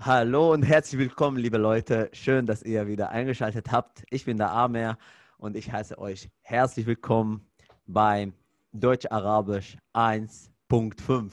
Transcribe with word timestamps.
Hallo 0.00 0.52
und 0.52 0.62
herzlich 0.62 1.00
willkommen, 1.00 1.38
liebe 1.38 1.58
Leute. 1.58 2.08
Schön, 2.12 2.46
dass 2.46 2.62
ihr 2.62 2.86
wieder 2.86 3.10
eingeschaltet 3.10 3.72
habt. 3.72 4.04
Ich 4.10 4.26
bin 4.26 4.36
der 4.36 4.52
Amer 4.52 4.96
und 5.38 5.56
ich 5.56 5.72
heiße 5.72 5.98
euch 5.98 6.30
herzlich 6.42 6.86
willkommen 6.86 7.50
beim 7.84 8.32
Deutsch-Arabisch 8.70 9.76
1.5. 9.94 11.32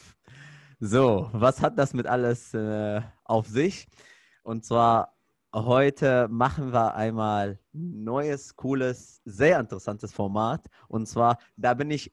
So, 0.79 1.29
was 1.31 1.62
hat 1.62 1.78
das 1.78 1.93
mit 1.93 2.07
alles 2.07 2.55
äh, 2.55 3.01
auf 3.23 3.46
sich? 3.46 3.88
Und 4.41 4.66
zwar 4.66 5.13
heute 5.54 6.28
machen 6.28 6.74
wir 6.74 6.96
einmal 6.96 7.60
neues, 7.72 8.56
cooles, 8.56 9.22
sehr 9.26 9.60
interessantes 9.60 10.12
Format. 10.12 10.66
Und 10.88 11.08
zwar, 11.08 11.38
da 11.56 11.76
bin 11.76 11.92
ich 11.92 12.12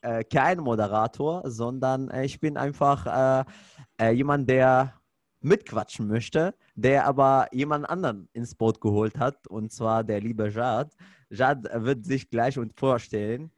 äh, 0.00 0.24
kein 0.24 0.58
Moderator, 0.58 1.48
sondern 1.48 2.10
äh, 2.10 2.24
ich 2.24 2.40
bin 2.40 2.56
einfach 2.56 3.06
äh, 3.06 3.44
äh, 4.00 4.10
jemand, 4.10 4.50
der 4.50 4.92
mitquatschen 5.44 6.08
möchte, 6.08 6.54
der 6.74 7.06
aber 7.06 7.48
jemand 7.52 7.88
anderen 7.88 8.28
ins 8.32 8.54
Boot 8.54 8.80
geholt 8.80 9.18
hat, 9.18 9.46
und 9.46 9.70
zwar 9.70 10.02
der 10.02 10.20
liebe 10.20 10.48
Jad. 10.48 10.96
Jad 11.30 11.68
wird 11.84 12.06
sich 12.06 12.30
gleich 12.30 12.58
und 12.58 12.72
vorstellen. 12.78 13.50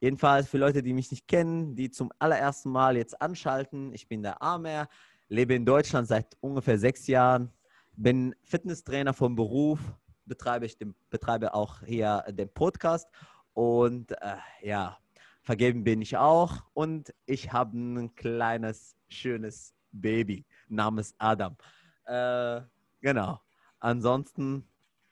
Jedenfalls 0.00 0.48
für 0.48 0.58
Leute, 0.58 0.82
die 0.82 0.92
mich 0.92 1.10
nicht 1.10 1.28
kennen, 1.28 1.74
die 1.76 1.90
zum 1.90 2.10
allerersten 2.18 2.70
Mal 2.70 2.96
jetzt 2.96 3.20
anschalten, 3.22 3.92
ich 3.92 4.08
bin 4.08 4.22
der 4.22 4.42
Amer, 4.42 4.88
lebe 5.28 5.54
in 5.54 5.64
Deutschland 5.64 6.08
seit 6.08 6.36
ungefähr 6.40 6.78
sechs 6.78 7.06
Jahren, 7.06 7.52
bin 7.92 8.34
Fitnesstrainer 8.42 9.14
vom 9.14 9.36
Beruf, 9.36 9.80
betreibe, 10.26 10.66
ich 10.66 10.76
den, 10.76 10.94
betreibe 11.08 11.54
auch 11.54 11.82
hier 11.82 12.24
den 12.30 12.48
Podcast 12.48 13.08
und 13.54 14.12
äh, 14.12 14.36
ja, 14.62 14.98
vergeben 15.42 15.84
bin 15.84 16.02
ich 16.02 16.16
auch 16.16 16.64
und 16.74 17.14
ich 17.26 17.52
habe 17.52 17.78
ein 17.78 18.14
kleines, 18.14 18.96
schönes 19.08 19.74
Baby 19.92 20.44
namens 20.70 21.14
Adam. 21.18 21.56
Äh, 22.04 22.60
genau. 23.00 23.40
Ansonsten, 23.80 24.64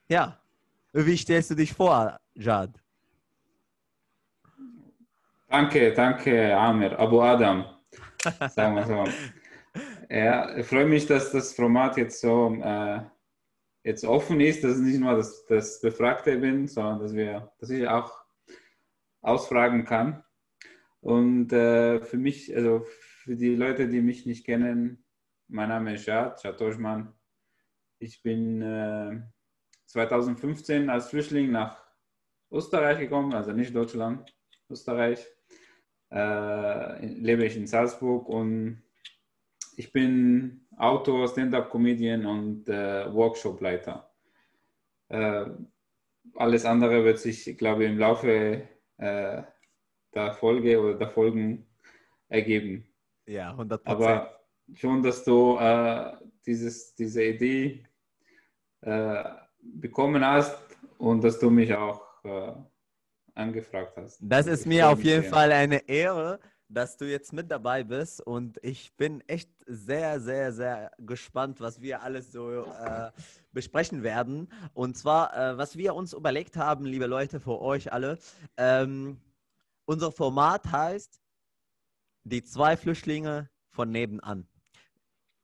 ja. 0.09 0.39
Wie 0.93 1.17
stellst 1.17 1.51
du 1.51 1.55
dich 1.55 1.73
vor, 1.73 2.19
Jad? 2.35 2.71
Danke, 5.49 5.93
danke, 5.93 6.57
Amir. 6.57 6.99
Abu 6.99 7.21
Adam. 7.21 7.65
Sagen 8.49 8.77
wir 8.77 8.87
so. 8.87 9.05
ja, 10.11 10.57
ich 10.57 10.67
freue 10.67 10.87
mich, 10.87 11.07
dass 11.07 11.31
das 11.33 11.55
Format 11.55 11.97
jetzt 11.97 12.21
so 12.21 12.55
äh, 12.63 13.01
jetzt 13.87 14.05
offen 14.05 14.41
ist, 14.41 14.65
dass 14.65 14.73
es 14.73 14.81
nicht 14.81 14.99
nur 14.99 15.15
das, 15.15 15.47
das 15.47 15.81
Befragte 15.81 16.37
bin, 16.39 16.67
sondern 16.67 16.99
dass 16.99 17.15
wir, 17.15 17.53
dass 17.61 17.71
ich 17.71 17.87
auch 17.87 18.13
ausfragen 19.21 19.85
kann. 19.85 20.25
Und 21.01 21.53
äh, 21.53 22.01
für 22.01 22.17
mich, 22.17 22.55
also 22.55 22.85
für 23.23 23.37
die 23.37 23.55
Leute, 23.55 23.87
die 23.87 24.01
mich 24.01 24.27
nicht 24.27 24.45
kennen, 24.45 25.05
mein 25.49 25.69
Name 25.69 25.95
ist 25.95 26.07
Jad, 26.07 26.43
Jad 26.43 26.59
Toschmann. 26.59 27.13
Ich 27.99 28.23
bin 28.23 28.63
äh, 28.63 29.21
2015 29.87 30.91
als 30.91 31.09
Flüchtling 31.09 31.51
nach 31.51 31.83
Österreich 32.51 32.99
gekommen, 32.99 33.33
also 33.35 33.53
nicht 33.53 33.75
Deutschland, 33.75 34.35
Österreich. 34.69 35.27
Äh, 36.11 37.07
lebe 37.07 37.45
ich 37.45 37.57
in 37.57 37.67
Salzburg 37.67 38.29
und 38.29 38.83
ich 39.77 39.93
bin 39.93 40.67
Autor, 40.77 41.29
Stand-up-Comedian 41.29 42.27
und 42.27 42.69
äh, 42.69 43.13
Workshop-Leiter. 43.13 44.11
Äh, 45.09 45.47
alles 46.35 46.65
andere 46.65 47.05
wird 47.05 47.19
sich, 47.19 47.57
glaube 47.57 47.85
ich, 47.85 47.91
im 47.91 47.99
Laufe 47.99 48.69
äh, 48.99 49.43
der 50.15 50.33
Folge 50.35 50.81
oder 50.81 50.95
der 50.95 51.09
Folgen 51.09 51.67
ergeben. 52.29 52.87
Ja, 53.27 53.51
100 53.51 53.87
Aber 53.87 54.36
schon, 54.75 55.03
dass 55.03 55.25
du 55.25 55.57
äh, 55.59 56.17
dieses, 56.45 56.95
diese 56.95 57.25
Idee 57.25 57.85
äh, 58.83 59.25
bekommen 59.61 60.25
hast 60.25 60.59
und 60.99 61.23
dass 61.23 61.39
du 61.39 61.51
mich 61.51 61.75
auch 61.75 62.03
äh, 62.25 62.53
angefragt 63.35 63.97
hast. 63.97 64.19
Das 64.21 64.47
ist 64.47 64.67
mir 64.67 64.89
auf 64.89 65.03
jeden 65.03 65.25
Fall 65.25 65.53
eine 65.53 65.89
Ehre, 65.89 66.41
dass 66.69 66.97
du 66.97 67.05
jetzt 67.05 67.33
mit 67.33 67.51
dabei 67.51 67.85
bist 67.85 68.21
und 68.21 68.59
ich 68.63 68.95
bin 68.97 69.21
echt 69.29 69.51
sehr, 69.67 70.21
sehr, 70.21 70.53
sehr 70.53 70.91
gespannt, 70.99 71.61
was 71.61 71.81
wir 71.81 72.03
alles 72.03 72.33
so 72.33 72.65
äh, 72.65 73.11
besprechen 73.53 74.03
werden. 74.03 74.49
Und 74.75 74.97
zwar, 74.97 75.37
äh, 75.37 75.59
was 75.59 75.77
wir 75.77 75.95
uns 75.95 76.13
überlegt 76.13 76.57
haben, 76.57 76.85
liebe 76.85 77.07
Leute, 77.07 77.41
für 77.41 77.61
euch 77.61 77.93
alle. 77.93 78.19
Ähm, 78.57 79.21
unser 79.85 80.11
Format 80.11 80.71
heißt 80.71 81.21
Die 82.25 82.43
zwei 82.43 82.77
Flüchtlinge 82.77 83.49
von 83.71 83.91
nebenan 83.91 84.49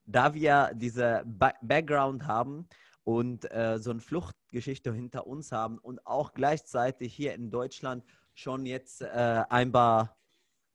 da 0.05 0.33
wir 0.33 0.71
diese 0.75 1.23
ba 1.25 1.53
Background 1.61 2.27
haben 2.27 2.67
und 3.03 3.49
äh, 3.51 3.79
so 3.79 3.91
eine 3.91 3.99
Fluchtgeschichte 3.99 4.93
hinter 4.93 5.27
uns 5.27 5.51
haben 5.51 5.77
und 5.77 6.05
auch 6.05 6.33
gleichzeitig 6.33 7.13
hier 7.13 7.33
in 7.33 7.51
Deutschland 7.51 8.03
schon 8.33 8.65
jetzt 8.65 9.01
äh, 9.01 9.43
ein 9.49 9.71
paar 9.71 10.17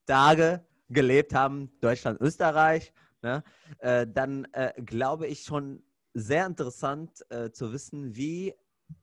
Tage 0.05 0.65
gelebt 0.89 1.33
haben, 1.33 1.71
Deutschland, 1.81 2.19
Österreich, 2.21 2.93
ne, 3.21 3.43
äh, 3.79 4.07
dann 4.07 4.45
äh, 4.53 4.73
glaube 4.81 5.27
ich 5.27 5.43
schon 5.43 5.83
sehr 6.13 6.45
interessant 6.45 7.23
äh, 7.29 7.51
zu 7.51 7.71
wissen, 7.71 8.15
wie 8.15 8.53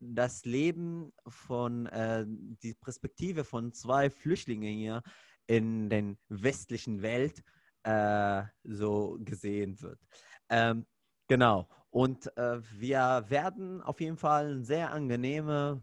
das 0.01 0.45
Leben 0.45 1.13
von, 1.29 1.87
äh, 1.87 2.25
die 2.27 2.75
Perspektive 2.75 3.45
von 3.45 3.73
zwei 3.73 4.11
Flüchtlingen 4.11 4.75
hier 4.77 5.03
in 5.47 5.89
den 5.89 6.19
westlichen 6.29 7.03
Welt 7.03 7.43
äh, 7.87 8.43
so 8.65 9.17
gesehen 9.21 9.81
wird. 9.81 10.01
Ähm, 10.49 10.87
genau. 11.29 11.69
Und 11.91 12.37
äh, 12.37 12.61
wir 12.73 13.25
werden 13.29 13.81
auf 13.83 14.01
jeden 14.01 14.17
Fall 14.17 14.63
sehr 14.63 14.93
angenehme, 14.93 15.81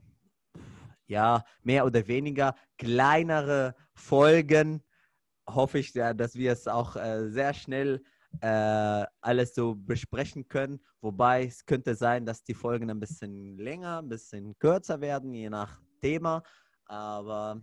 ja, 1.08 1.44
mehr 1.64 1.86
oder 1.86 2.06
weniger 2.08 2.56
kleinere 2.78 3.76
Folgen. 3.94 4.84
Hoffe 5.50 5.80
ich, 5.80 5.94
dass 5.94 6.36
wir 6.36 6.52
es 6.52 6.68
auch 6.68 6.96
äh, 6.96 7.30
sehr 7.30 7.54
schnell 7.54 8.04
äh, 8.42 9.06
alles 9.22 9.56
so 9.56 9.76
besprechen 9.76 10.48
können. 10.48 10.80
Wobei 11.02 11.46
es 11.46 11.66
könnte 11.66 11.96
sein, 11.96 12.26
dass 12.26 12.44
die 12.44 12.54
Folgen 12.54 12.90
ein 12.90 13.00
bisschen 13.00 13.58
länger, 13.58 14.00
ein 14.00 14.10
bisschen 14.10 14.58
kürzer 14.60 15.02
werden, 15.02 15.34
je 15.34 15.50
nach 15.50 15.82
Thema. 16.02 16.44
Aber 16.86 17.62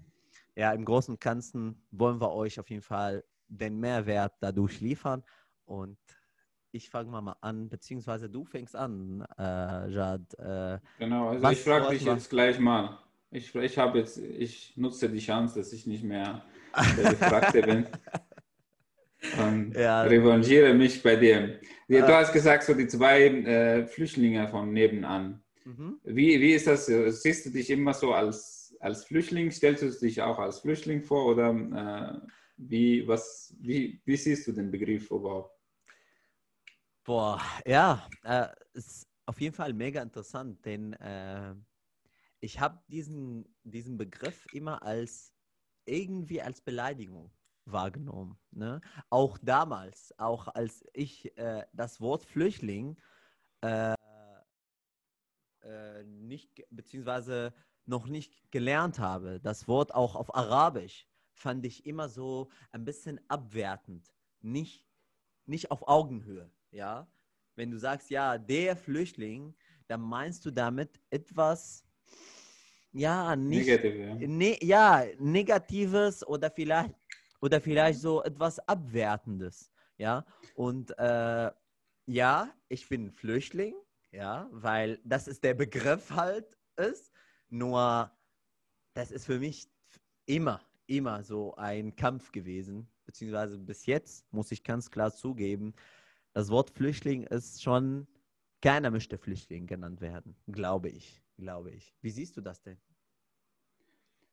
ja, 0.56 0.72
im 0.72 0.84
Großen 0.84 1.14
und 1.14 1.20
Ganzen 1.20 1.86
wollen 1.90 2.20
wir 2.20 2.32
euch 2.32 2.58
auf 2.58 2.68
jeden 2.70 2.82
Fall 2.82 3.22
den 3.50 3.78
Mehrwert 3.78 4.32
dadurch 4.40 4.80
liefern. 4.80 5.22
Und 5.64 5.98
ich 6.72 6.88
fange 6.88 7.10
mal, 7.10 7.36
an, 7.40 7.68
beziehungsweise 7.68 8.30
du 8.30 8.44
fängst 8.44 8.76
an, 8.76 9.24
äh, 9.38 9.88
Jad. 9.90 10.22
Äh, 10.38 10.78
genau, 10.98 11.30
also 11.30 11.50
ich 11.50 11.60
frage 11.60 11.90
dich 11.90 12.04
jetzt 12.04 12.30
gleich 12.30 12.58
mal. 12.58 12.98
Ich, 13.32 13.54
ich 13.54 13.78
habe 13.78 13.98
jetzt, 13.98 14.18
ich 14.18 14.76
nutze 14.76 15.08
die 15.08 15.18
Chance, 15.18 15.58
dass 15.58 15.72
ich 15.72 15.86
nicht 15.86 16.02
mehr 16.02 16.42
der 16.96 17.10
Gefragte 17.10 17.62
bin. 17.62 17.86
Und 19.38 19.74
ja. 19.74 20.02
revanchiere 20.02 20.72
mich 20.72 21.02
bei 21.02 21.16
dir. 21.16 21.60
Du 21.88 21.96
äh, 21.96 22.02
hast 22.02 22.32
gesagt, 22.32 22.64
so 22.64 22.74
die 22.74 22.88
zwei 22.88 23.26
äh, 23.26 23.86
Flüchtlinge 23.86 24.48
von 24.48 24.72
nebenan. 24.72 25.42
Mhm. 25.64 26.00
Wie, 26.04 26.40
wie 26.40 26.52
ist 26.52 26.66
das? 26.66 26.86
Siehst 26.86 27.46
du 27.46 27.50
dich 27.50 27.70
immer 27.70 27.92
so 27.92 28.14
als, 28.14 28.74
als 28.80 29.04
Flüchtling? 29.04 29.50
Stellst 29.50 29.82
du 29.82 29.90
dich 29.90 30.22
auch 30.22 30.38
als 30.38 30.60
Flüchtling 30.60 31.02
vor 31.02 31.26
oder 31.26 31.50
äh, 31.50 32.28
wie, 32.68 33.06
was, 33.06 33.54
wie, 33.58 34.00
wie 34.04 34.16
siehst 34.16 34.46
du 34.46 34.52
den 34.52 34.70
Begriff 34.70 35.10
überhaupt? 35.10 35.58
Boah, 37.04 37.40
ja, 37.66 38.08
äh, 38.22 38.48
ist 38.74 39.08
auf 39.26 39.40
jeden 39.40 39.54
Fall 39.54 39.72
mega 39.72 40.02
interessant, 40.02 40.64
denn 40.64 40.92
äh, 40.94 41.54
ich 42.40 42.60
habe 42.60 42.82
diesen, 42.88 43.56
diesen 43.64 43.96
Begriff 43.96 44.46
immer 44.52 44.82
als 44.82 45.32
irgendwie 45.86 46.42
als 46.42 46.60
Beleidigung 46.60 47.32
wahrgenommen. 47.64 48.38
Ne? 48.50 48.80
Auch 49.08 49.38
damals, 49.38 50.12
auch 50.18 50.48
als 50.48 50.84
ich 50.92 51.36
äh, 51.38 51.64
das 51.72 52.00
Wort 52.00 52.24
Flüchtling 52.24 53.00
äh, 53.62 53.94
äh, 55.62 56.04
nicht, 56.04 56.64
beziehungsweise 56.70 57.54
noch 57.86 58.06
nicht 58.06 58.50
gelernt 58.50 58.98
habe, 58.98 59.40
das 59.40 59.66
Wort 59.68 59.94
auch 59.94 60.14
auf 60.14 60.34
Arabisch 60.34 61.09
fand 61.40 61.64
ich 61.64 61.86
immer 61.86 62.08
so 62.08 62.50
ein 62.70 62.84
bisschen 62.84 63.20
abwertend, 63.28 64.12
nicht, 64.40 64.86
nicht 65.46 65.70
auf 65.70 65.88
Augenhöhe, 65.88 66.50
ja. 66.70 67.10
Wenn 67.56 67.70
du 67.70 67.78
sagst, 67.78 68.10
ja, 68.10 68.38
der 68.38 68.76
Flüchtling, 68.76 69.54
dann 69.88 70.02
meinst 70.02 70.44
du 70.46 70.50
damit 70.50 71.00
etwas, 71.10 71.84
ja, 72.92 73.34
nicht, 73.36 73.68
Negative, 73.68 73.98
ja. 73.98 74.14
Ne, 74.28 74.58
ja, 74.62 75.04
Negatives 75.18 76.26
oder 76.26 76.50
vielleicht, 76.50 76.94
oder 77.40 77.60
vielleicht 77.60 78.00
so 78.00 78.22
etwas 78.22 78.58
Abwertendes, 78.68 79.72
ja. 79.96 80.24
Und 80.54 80.96
äh, 80.98 81.50
ja, 82.06 82.54
ich 82.68 82.88
bin 82.88 83.10
Flüchtling, 83.10 83.74
ja, 84.12 84.48
weil 84.52 85.00
das 85.04 85.26
ist 85.26 85.42
der 85.42 85.54
Begriff 85.54 86.10
halt 86.10 86.56
ist, 86.76 87.12
nur 87.48 88.10
das 88.94 89.10
ist 89.10 89.26
für 89.26 89.38
mich 89.38 89.70
immer 90.26 90.69
immer 90.90 91.22
so 91.22 91.54
ein 91.56 91.94
Kampf 91.94 92.32
gewesen, 92.32 92.88
beziehungsweise 93.06 93.58
bis 93.58 93.86
jetzt 93.86 94.30
muss 94.32 94.50
ich 94.52 94.64
ganz 94.64 94.90
klar 94.90 95.12
zugeben, 95.12 95.72
das 96.32 96.50
Wort 96.50 96.70
Flüchtling 96.70 97.24
ist 97.24 97.62
schon, 97.62 98.06
keiner 98.60 98.90
möchte 98.90 99.16
Flüchtling 99.16 99.66
genannt 99.66 100.00
werden, 100.00 100.36
glaube 100.50 100.88
ich, 100.88 101.22
glaube 101.38 101.70
ich. 101.70 101.94
Wie 102.02 102.10
siehst 102.10 102.36
du 102.36 102.40
das 102.40 102.62
denn? 102.62 102.78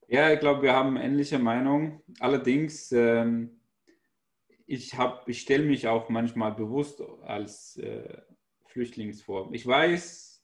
Ja, 0.08 0.32
ich 0.32 0.40
glaube, 0.40 0.62
wir 0.62 0.74
haben 0.74 0.96
ähnliche 0.96 1.38
Meinung. 1.38 2.02
Allerdings, 2.20 2.92
ähm, 2.92 3.60
ich, 4.66 4.94
ich 5.26 5.42
stelle 5.42 5.66
mich 5.66 5.88
auch 5.88 6.10
manchmal 6.10 6.54
bewusst 6.54 7.02
als 7.24 7.78
äh, 7.78 8.22
Flüchtlings 8.66 9.22
vor. 9.22 9.50
Ich 9.54 9.66
weiß, 9.66 10.44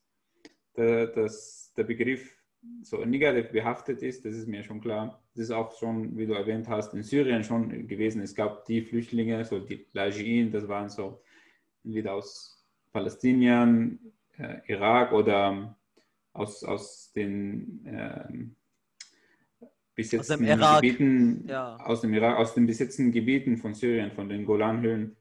da, 0.74 1.06
dass 1.06 1.74
der 1.76 1.84
Begriff 1.84 2.36
so 2.82 3.04
negativ 3.06 3.52
behaftet 3.52 4.02
ist, 4.02 4.26
das 4.26 4.36
ist 4.36 4.48
mir 4.48 4.64
schon 4.64 4.82
klar. 4.82 5.23
Das 5.36 5.46
ist 5.46 5.52
auch 5.52 5.78
schon, 5.78 6.16
wie 6.18 6.28
du 6.28 6.34
erwähnt 6.34 6.68
hast, 6.68 6.94
in 6.94 7.04
Syrien 7.04 7.44
schon 7.44 7.88
gewesen. 7.88 8.22
Es 8.22 8.36
gab 8.36 8.66
die 8.66 8.84
Flüchtlinge, 8.84 9.44
so 9.46 9.60
die 9.60 9.88
Lajin, 9.94 10.52
das 10.52 10.68
waren 10.68 10.90
so 10.90 11.22
entweder 11.84 12.14
aus 12.14 12.64
Palästinien, 12.92 14.00
äh, 14.38 14.60
Irak 14.68 15.12
oder 15.12 15.76
aus, 16.34 16.64
aus 16.64 17.12
den 17.14 17.86
äh, 17.86 19.68
besetzten 19.96 20.46
Gebieten, 20.46 21.46
ja. 21.48 21.78
aus 21.78 22.02
dem 22.02 22.14
Irak, 22.14 22.38
aus 22.38 22.54
den 22.54 22.66
besetzten 22.66 23.12
Gebieten 23.12 23.58
von 23.58 23.74
Syrien, 23.74 24.12
von 24.12 24.30
den 24.30 24.46
Golanhöhlen. 24.46 25.16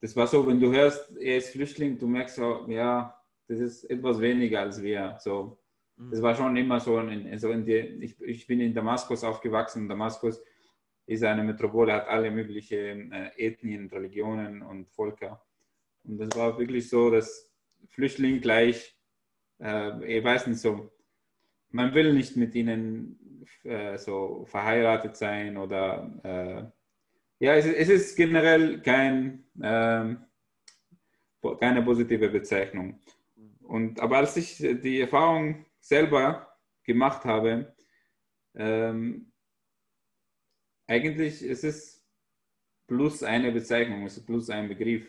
Das 0.00 0.14
war 0.16 0.26
so, 0.26 0.46
wenn 0.46 0.60
du 0.60 0.72
hörst, 0.72 1.16
er 1.16 1.38
ist 1.38 1.50
Flüchtling, 1.50 1.98
du 1.98 2.06
merkst 2.06 2.36
so, 2.36 2.66
ja, 2.68 3.20
das 3.48 3.60
ist 3.60 3.84
etwas 3.84 4.20
weniger 4.20 4.60
als 4.60 4.82
wir. 4.82 5.16
So. 5.20 5.58
Das 5.96 6.20
war 6.20 6.34
schon 6.34 6.56
immer 6.56 6.78
so. 6.80 6.98
In, 6.98 7.38
so 7.38 7.50
in 7.50 7.64
die, 7.64 7.76
ich, 7.76 8.20
ich 8.20 8.46
bin 8.46 8.60
in 8.60 8.74
Damaskus 8.74 9.24
aufgewachsen. 9.24 9.88
Damaskus 9.88 10.42
ist 11.06 11.24
eine 11.24 11.42
Metropole, 11.42 11.92
hat 11.92 12.08
alle 12.08 12.30
möglichen 12.30 13.12
äh, 13.12 13.30
Ethnien, 13.36 13.88
Religionen 13.88 14.62
und 14.62 14.88
Völker. 14.90 15.42
Und 16.04 16.18
das 16.18 16.28
war 16.36 16.58
wirklich 16.58 16.88
so, 16.88 17.10
dass 17.10 17.50
Flüchtling 17.88 18.40
gleich, 18.40 18.96
äh, 19.60 20.18
ich 20.18 20.24
weiß 20.24 20.48
nicht 20.48 20.60
so, 20.60 20.92
man 21.70 21.94
will 21.94 22.12
nicht 22.12 22.36
mit 22.36 22.54
ihnen 22.54 23.46
äh, 23.64 23.96
so 23.98 24.44
verheiratet 24.46 25.16
sein 25.16 25.56
oder 25.56 26.10
äh, 26.22 27.44
ja, 27.44 27.54
es, 27.54 27.66
es, 27.66 27.88
ist 27.88 28.16
generell 28.16 28.80
kein, 28.80 29.44
ähm, 29.62 30.24
keine 31.60 31.82
positive 31.82 32.30
Bezeichnung. 32.30 32.98
Und, 33.62 34.00
aber 34.00 34.18
als 34.18 34.36
ich 34.36 34.56
die 34.56 35.00
Erfahrung 35.00 35.65
selber 35.86 36.52
gemacht 36.84 37.24
habe, 37.24 37.74
ähm, 38.54 39.32
eigentlich 40.86 41.42
ist 41.42 41.64
es 41.64 42.04
plus 42.86 43.22
eine 43.22 43.52
Bezeichnung, 43.52 44.04
es 44.04 44.16
ist 44.16 44.26
plus 44.26 44.50
ein 44.50 44.68
Begriff. 44.68 45.06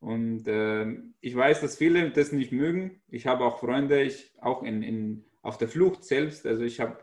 Und 0.00 0.48
äh, 0.48 0.96
ich 1.20 1.36
weiß, 1.36 1.60
dass 1.60 1.76
viele 1.76 2.10
das 2.10 2.32
nicht 2.32 2.50
mögen. 2.50 3.00
Ich 3.08 3.26
habe 3.26 3.44
auch 3.44 3.60
Freunde, 3.60 4.02
ich 4.02 4.32
auch 4.40 4.64
in, 4.64 4.82
in, 4.82 5.24
auf 5.42 5.58
der 5.58 5.68
Flucht 5.68 6.04
selbst. 6.04 6.44
Also 6.44 6.64
ich 6.64 6.80
habe 6.80 6.98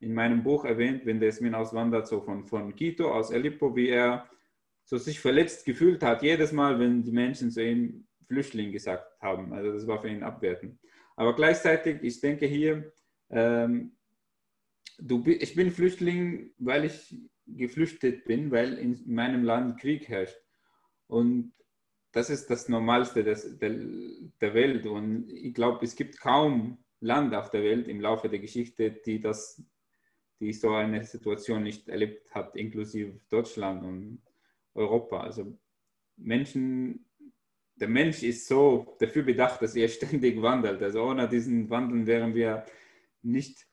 in 0.00 0.14
meinem 0.14 0.42
Buch 0.42 0.64
erwähnt, 0.64 1.04
wenn 1.04 1.20
der 1.20 1.28
Esmin 1.28 1.54
auswandert, 1.54 2.06
so 2.06 2.22
von, 2.22 2.46
von 2.46 2.74
Quito 2.74 3.12
aus 3.12 3.30
Aleppo, 3.30 3.76
wie 3.76 3.88
er 3.88 4.28
so 4.84 4.96
sich 4.96 5.20
verletzt 5.20 5.66
gefühlt 5.66 6.02
hat, 6.02 6.22
jedes 6.22 6.52
Mal, 6.52 6.78
wenn 6.78 7.02
die 7.02 7.12
Menschen 7.12 7.50
zu 7.50 7.62
ihm 7.62 8.06
Flüchtling 8.26 8.72
gesagt 8.72 9.20
haben. 9.20 9.52
Also 9.52 9.72
das 9.72 9.86
war 9.86 10.00
für 10.00 10.08
ihn 10.08 10.22
abwertend. 10.22 10.78
Aber 11.18 11.34
gleichzeitig, 11.34 12.00
ich 12.02 12.20
denke 12.20 12.46
hier, 12.46 12.92
ähm, 13.28 13.96
du, 15.00 15.24
ich 15.26 15.56
bin 15.56 15.72
Flüchtling, 15.72 16.52
weil 16.58 16.84
ich 16.84 17.12
geflüchtet 17.44 18.24
bin, 18.24 18.52
weil 18.52 18.74
in 18.74 19.02
meinem 19.12 19.42
Land 19.42 19.80
Krieg 19.80 20.08
herrscht. 20.08 20.40
Und 21.08 21.54
das 22.12 22.30
ist 22.30 22.48
das 22.50 22.68
Normalste 22.68 23.24
des, 23.24 23.58
der, 23.58 23.70
der 24.40 24.54
Welt. 24.54 24.86
Und 24.86 25.28
ich 25.32 25.54
glaube, 25.54 25.84
es 25.84 25.96
gibt 25.96 26.20
kaum 26.20 26.78
Land 27.00 27.34
auf 27.34 27.50
der 27.50 27.64
Welt 27.64 27.88
im 27.88 28.00
Laufe 28.00 28.28
der 28.28 28.38
Geschichte, 28.38 28.92
die 28.92 29.20
das, 29.20 29.60
die 30.38 30.52
so 30.52 30.70
eine 30.70 31.02
Situation 31.04 31.64
nicht 31.64 31.88
erlebt 31.88 32.32
hat, 32.32 32.54
inklusive 32.54 33.18
Deutschland 33.28 33.82
und 33.82 34.22
Europa. 34.72 35.20
Also 35.20 35.58
Menschen, 36.16 37.07
der 37.80 37.88
Mensch 37.88 38.22
ist 38.22 38.46
so 38.46 38.96
dafür 38.98 39.22
bedacht, 39.22 39.62
dass 39.62 39.74
er 39.76 39.88
ständig 39.98 40.40
wandelt. 40.42 40.82
Also 40.82 41.02
ohne 41.02 41.28
diesen 41.28 41.68
Wandeln 41.70 42.06
wären 42.06 42.34
wir 42.34 42.64
nicht 43.22 43.66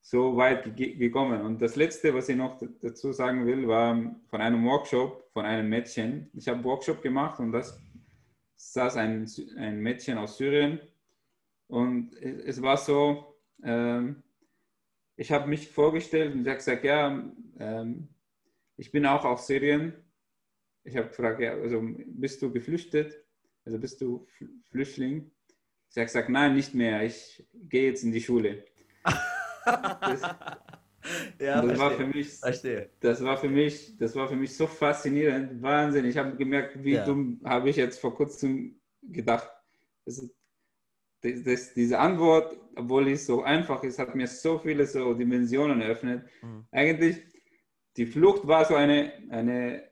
so 0.00 0.36
weit 0.36 0.76
gekommen. 0.76 1.40
Und 1.40 1.62
das 1.62 1.76
Letzte, 1.76 2.12
was 2.12 2.28
ich 2.28 2.36
noch 2.36 2.60
dazu 2.80 3.12
sagen 3.12 3.46
will, 3.46 3.66
war 3.66 4.14
von 4.28 4.40
einem 4.40 4.64
Workshop 4.66 5.30
von 5.32 5.46
einem 5.46 5.68
Mädchen. 5.68 6.30
Ich 6.34 6.46
habe 6.46 6.62
Workshop 6.62 7.00
gemacht 7.02 7.40
und 7.40 7.52
das 7.52 7.80
saß 8.56 8.96
ein, 8.96 9.26
ein 9.56 9.80
Mädchen 9.80 10.18
aus 10.18 10.36
Syrien. 10.36 10.78
Und 11.68 12.14
es 12.20 12.60
war 12.60 12.76
so, 12.76 13.34
ähm, 13.62 14.22
ich 15.16 15.32
habe 15.32 15.48
mich 15.48 15.70
vorgestellt 15.70 16.34
und 16.34 16.42
ich 16.42 16.48
habe 16.48 16.56
gesagt, 16.56 16.84
ja, 16.84 17.24
ähm, 17.58 18.08
ich 18.76 18.92
bin 18.92 19.06
auch 19.06 19.24
aus 19.24 19.46
Syrien. 19.46 19.94
Ich 20.84 20.96
habe 20.98 21.08
gefragt, 21.08 21.40
ja, 21.40 21.52
also 21.52 21.80
bist 21.82 22.42
du 22.42 22.52
geflüchtet? 22.52 23.23
Also 23.64 23.78
bist 23.78 24.00
du 24.00 24.26
Flüchtling? 24.70 25.30
Ich 25.90 25.96
habe 25.96 26.06
gesagt, 26.06 26.28
nein, 26.28 26.54
nicht 26.54 26.74
mehr. 26.74 27.02
Ich 27.04 27.46
gehe 27.52 27.88
jetzt 27.88 28.02
in 28.02 28.12
die 28.12 28.20
Schule. 28.20 28.64
Das, 29.64 30.22
ja, 31.38 31.62
das 31.62 31.78
war 31.78 31.90
für 31.92 32.06
mich, 32.06 32.32
verstehe. 32.34 32.90
das 33.00 33.22
war 33.22 33.36
für 33.36 33.48
mich, 33.48 33.96
das 33.98 34.16
war 34.16 34.28
für 34.28 34.36
mich 34.36 34.56
so 34.56 34.66
faszinierend, 34.66 35.62
Wahnsinn. 35.62 36.04
Ich 36.04 36.16
habe 36.16 36.36
gemerkt, 36.36 36.82
wie 36.82 36.94
ja. 36.94 37.04
dumm 37.04 37.40
habe 37.44 37.70
ich 37.70 37.76
jetzt 37.76 38.00
vor 38.00 38.14
kurzem 38.14 38.80
gedacht. 39.02 39.48
Das, 40.04 40.28
das, 41.22 41.74
diese 41.74 41.98
Antwort, 41.98 42.58
obwohl 42.76 43.08
es 43.08 43.26
so 43.26 43.42
einfach 43.42 43.82
ist, 43.82 43.98
hat 43.98 44.14
mir 44.14 44.26
so 44.26 44.58
viele 44.58 44.86
so 44.86 45.14
Dimensionen 45.14 45.80
eröffnet. 45.80 46.26
Mhm. 46.42 46.66
Eigentlich, 46.70 47.22
die 47.96 48.06
Flucht 48.06 48.46
war 48.46 48.64
so 48.64 48.74
eine, 48.74 49.12
eine 49.30 49.84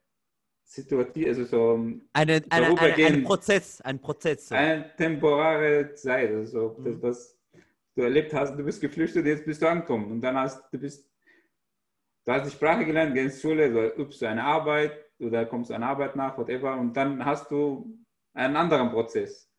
Situation, 0.73 1.29
also 1.29 1.45
so 1.45 1.75
eine, 2.15 2.43
eine, 2.49 2.81
eine, 2.81 3.07
ein 3.07 3.25
Prozess, 3.25 3.81
ein 3.83 3.99
Prozess. 4.01 4.49
So. 4.49 4.55
Eine 4.55 4.91
temporare 4.97 5.93
Zeit, 5.95 6.31
also 6.31 6.77
mhm. 6.79 6.85
das, 6.85 7.03
was 7.03 7.39
du 7.95 8.03
erlebt 8.03 8.33
hast, 8.33 8.57
du 8.57 8.65
bist 8.65 8.81
geflüchtet, 8.81 9.27
jetzt 9.27 9.45
bist 9.45 9.61
du 9.61 9.69
angekommen 9.69 10.11
und 10.11 10.23
dann 10.23 10.37
hast 10.37 10.73
du 10.73 10.79
bist, 10.79 11.07
du 12.25 12.33
hast 12.33 12.47
die 12.47 12.51
Sprache 12.51 12.87
gelernt, 12.87 13.15
gehst 13.15 13.41
zur 13.41 13.51
Schule, 13.51 13.71
du 13.71 14.03
übst 14.03 14.23
eine 14.23 14.43
Arbeit 14.43 14.93
oder 15.19 15.45
kommst 15.45 15.71
an 15.71 15.83
Arbeit 15.83 16.17
nach, 16.17 16.39
whatever, 16.39 16.79
und 16.79 16.97
dann 16.97 17.23
hast 17.23 17.51
du 17.51 17.99
einen 18.33 18.57
anderen 18.57 18.91
Prozess. 18.91 19.51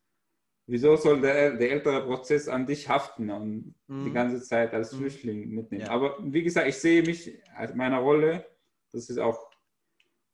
Wieso 0.66 0.96
soll 0.96 1.20
der, 1.20 1.52
der 1.56 1.70
ältere 1.70 2.04
Prozess 2.04 2.48
an 2.48 2.66
dich 2.66 2.88
haften 2.88 3.30
und 3.30 3.74
mhm. 3.86 4.04
die 4.04 4.12
ganze 4.12 4.42
Zeit 4.42 4.74
als 4.74 4.92
mhm. 4.92 4.98
Flüchtling 4.98 5.48
mitnehmen? 5.50 5.84
Ja. 5.84 5.90
Aber 5.90 6.16
wie 6.20 6.42
gesagt, 6.42 6.66
ich 6.66 6.78
sehe 6.78 7.02
mich 7.02 7.38
als 7.54 7.72
meiner 7.72 7.98
Rolle, 7.98 8.44
das 8.90 9.10
ist 9.10 9.18
auch 9.18 9.53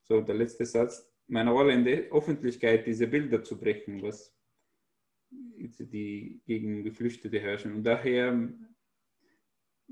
so 0.03 0.21
der 0.21 0.35
letzte 0.35 0.65
Satz, 0.65 1.07
meine 1.27 1.51
Rolle 1.51 1.73
in 1.73 1.85
der 1.85 2.11
Öffentlichkeit, 2.11 2.85
diese 2.85 3.07
Bilder 3.07 3.43
zu 3.43 3.59
brechen, 3.59 4.01
was 4.01 4.35
die 5.31 6.41
gegen 6.45 6.83
Geflüchtete 6.83 7.39
herrschen. 7.39 7.73
Und 7.73 7.83
daher 7.83 8.49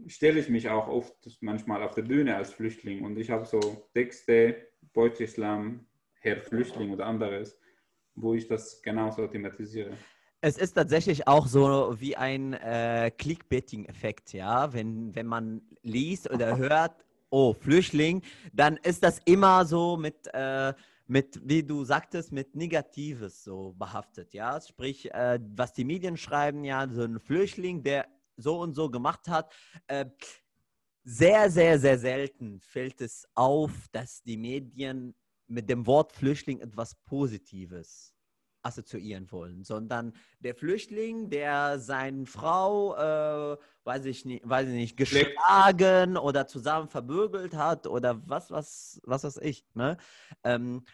stelle 0.08 0.40
ich 0.40 0.50
mich 0.50 0.70
auch 0.70 0.88
oft 0.88 1.16
manchmal 1.42 1.84
auf 1.84 1.96
der 1.96 2.04
Bühne 2.04 2.36
als 2.36 2.54
Flüchtling 2.54 3.04
und 3.04 3.18
ich 3.18 3.30
habe 3.30 3.46
so 3.46 3.60
Texte, 3.94 4.68
Beuteslam, 4.94 5.86
Herr 6.22 6.42
Flüchtling 6.42 6.92
oder 6.92 7.06
anderes, 7.06 7.60
wo 8.16 8.34
ich 8.34 8.48
das 8.48 8.82
genauso 8.82 9.28
thematisiere. 9.28 9.98
Es 10.42 10.58
ist 10.58 10.74
tatsächlich 10.74 11.28
auch 11.28 11.48
so 11.48 11.96
wie 12.00 12.16
ein 12.16 12.54
äh, 12.54 13.12
Clickbaiting-Effekt, 13.18 14.32
ja. 14.34 14.72
Wenn, 14.72 15.14
wenn 15.14 15.26
man 15.26 15.62
liest 15.82 16.30
oder 16.30 16.58
hört, 16.58 17.06
oh, 17.30 17.54
Flüchtling, 17.54 18.22
dann 18.54 18.78
ist 18.78 19.04
das 19.04 19.20
immer 19.26 19.66
so 19.66 19.98
mit 19.98 20.28
äh, 20.34 20.74
mit, 21.10 21.42
wie 21.44 21.64
du 21.64 21.84
sagtest, 21.84 22.32
mit 22.32 22.56
Negatives 22.56 23.44
so 23.44 23.74
behaftet, 23.74 24.32
ja. 24.34 24.62
Sprich, 24.62 25.12
äh, 25.12 25.40
was 25.56 25.74
die 25.74 25.84
Medien 25.84 26.18
schreiben, 26.18 26.64
ja, 26.64 26.88
so 26.88 27.02
ein 27.02 27.20
Flüchtling, 27.20 27.82
der 27.82 28.08
so 28.38 28.60
und 28.60 28.76
so 28.76 28.92
gemacht 28.92 29.28
hat. 29.28 29.52
Äh, 29.88 30.06
sehr, 31.04 31.50
sehr, 31.50 31.80
sehr 31.80 31.98
selten 31.98 32.60
fällt 32.60 33.02
es 33.02 33.28
auf, 33.34 33.72
dass 33.92 34.22
die 34.22 34.38
Medien 34.38 35.16
mit 35.48 35.68
dem 35.68 35.88
Wort 35.88 36.14
Flüchtling 36.14 36.60
etwas 36.60 36.94
Positives 36.94 38.14
assoziieren 38.70 39.32
wollen, 39.32 39.64
sondern 39.64 40.14
der 40.40 40.56
Flüchtling, 40.56 41.30
der 41.30 41.80
seine 41.80 42.26
Frau, 42.26 42.96
äh, 42.96 43.58
weiß, 43.84 44.06
ich 44.06 44.26
nicht, 44.26 44.48
weiß 44.48 44.70
ich 44.70 44.76
nicht, 44.76 44.98
geschlagen 44.98 46.18
oder 46.18 46.48
zusammen 46.48 46.88
verbürgelt 46.88 47.56
hat 47.56 47.88
oder 47.88 48.22
was, 48.28 48.52
was, 48.52 49.02
was 49.04 49.24
weiß 49.24 49.38
ich. 49.38 49.66
Ne? 49.74 49.98
Ähm, 50.44 50.86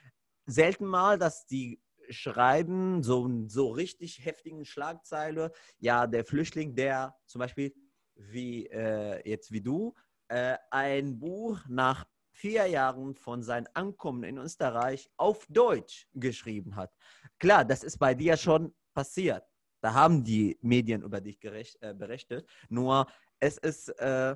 selten 0.45 0.85
mal, 0.85 1.17
dass 1.17 1.45
die 1.45 1.81
schreiben, 2.09 3.03
so, 3.03 3.29
so 3.47 3.69
richtig 3.69 4.25
heftigen 4.25 4.65
Schlagzeile, 4.65 5.51
ja, 5.79 6.07
der 6.07 6.25
Flüchtling, 6.25 6.75
der 6.75 7.15
zum 7.25 7.39
Beispiel 7.39 7.73
wie 8.15 8.67
äh, 8.67 9.27
jetzt 9.27 9.51
wie 9.51 9.61
du, 9.61 9.93
äh, 10.27 10.57
ein 10.71 11.19
Buch 11.19 11.59
nach 11.67 12.05
vier 12.35 12.67
Jahren 12.67 13.15
von 13.15 13.43
seinem 13.43 13.67
Ankommen 13.73 14.23
in 14.23 14.37
Österreich 14.37 15.09
auf 15.17 15.45
Deutsch 15.49 16.07
geschrieben 16.13 16.75
hat. 16.75 16.93
Klar, 17.39 17.63
das 17.65 17.83
ist 17.83 17.97
bei 17.97 18.13
dir 18.13 18.35
schon 18.37 18.73
passiert. 18.93 19.43
Da 19.81 19.93
haben 19.93 20.23
die 20.23 20.57
Medien 20.61 21.01
über 21.01 21.21
dich 21.21 21.39
gerecht, 21.39 21.77
äh, 21.81 21.93
berichtet. 21.93 22.47
Nur 22.69 23.07
es 23.39 23.57
ist, 23.57 23.89
äh, 23.99 24.35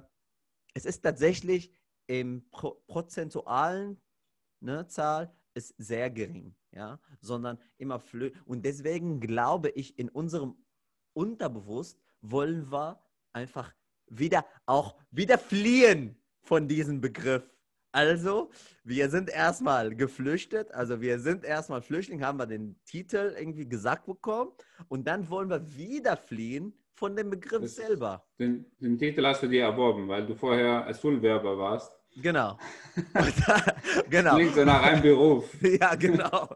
es 0.74 0.86
ist 0.86 1.02
tatsächlich 1.02 1.74
im 2.08 2.50
Pro 2.52 2.82
prozentualen 2.88 4.02
ne, 4.62 4.88
Zahl 4.88 5.36
ist 5.54 5.74
sehr 5.78 6.10
gering, 6.10 6.56
ja, 6.72 7.00
sondern 7.22 7.60
immer 7.78 8.00
flö. 8.00 8.32
Und 8.46 8.66
deswegen 8.66 9.20
glaube 9.20 9.70
ich, 9.70 9.98
in 10.00 10.10
unserem 10.10 10.56
Unterbewusst 11.14 12.00
wollen 12.22 12.72
wir 12.72 13.02
einfach 13.34 13.74
wieder 14.08 14.46
auch 14.66 14.96
wieder 15.12 15.38
fliehen 15.38 16.22
von 16.42 16.68
diesem 16.68 17.02
Begriff. 17.02 17.50
Also, 17.92 18.52
wir 18.84 19.10
sind 19.10 19.30
erstmal 19.30 19.96
geflüchtet, 19.96 20.72
also 20.72 21.02
wir 21.02 21.20
sind 21.20 21.44
erstmal 21.44 21.82
Flüchtling, 21.82 22.24
haben 22.24 22.38
wir 22.38 22.46
den 22.46 22.76
Titel 22.86 23.36
irgendwie 23.38 23.68
gesagt 23.68 24.06
bekommen 24.06 24.52
und 24.90 25.08
dann 25.08 25.30
wollen 25.30 25.50
wir 25.50 25.76
wieder 25.76 26.16
fliehen 26.16 26.74
von 26.94 27.16
dem 27.16 27.32
Begriff 27.32 27.62
das, 27.62 27.76
selber. 27.76 28.24
Den, 28.38 28.66
den, 28.80 28.98
Titel 28.98 29.26
hast 29.26 29.42
du 29.42 29.48
dir 29.48 29.64
erworben, 29.64 30.08
weil 30.08 30.26
du 30.26 30.36
vorher 30.36 30.86
Asylwerber 30.86 31.58
warst. 31.58 31.92
Genau. 32.18 32.58
Da, 33.14 33.64
genau. 34.10 34.36
Klingt 34.36 34.54
so 34.54 34.66
nach 34.66 34.84
einem 34.84 35.02
Beruf. 35.02 35.50
ja, 35.80 35.96
genau. 35.96 36.50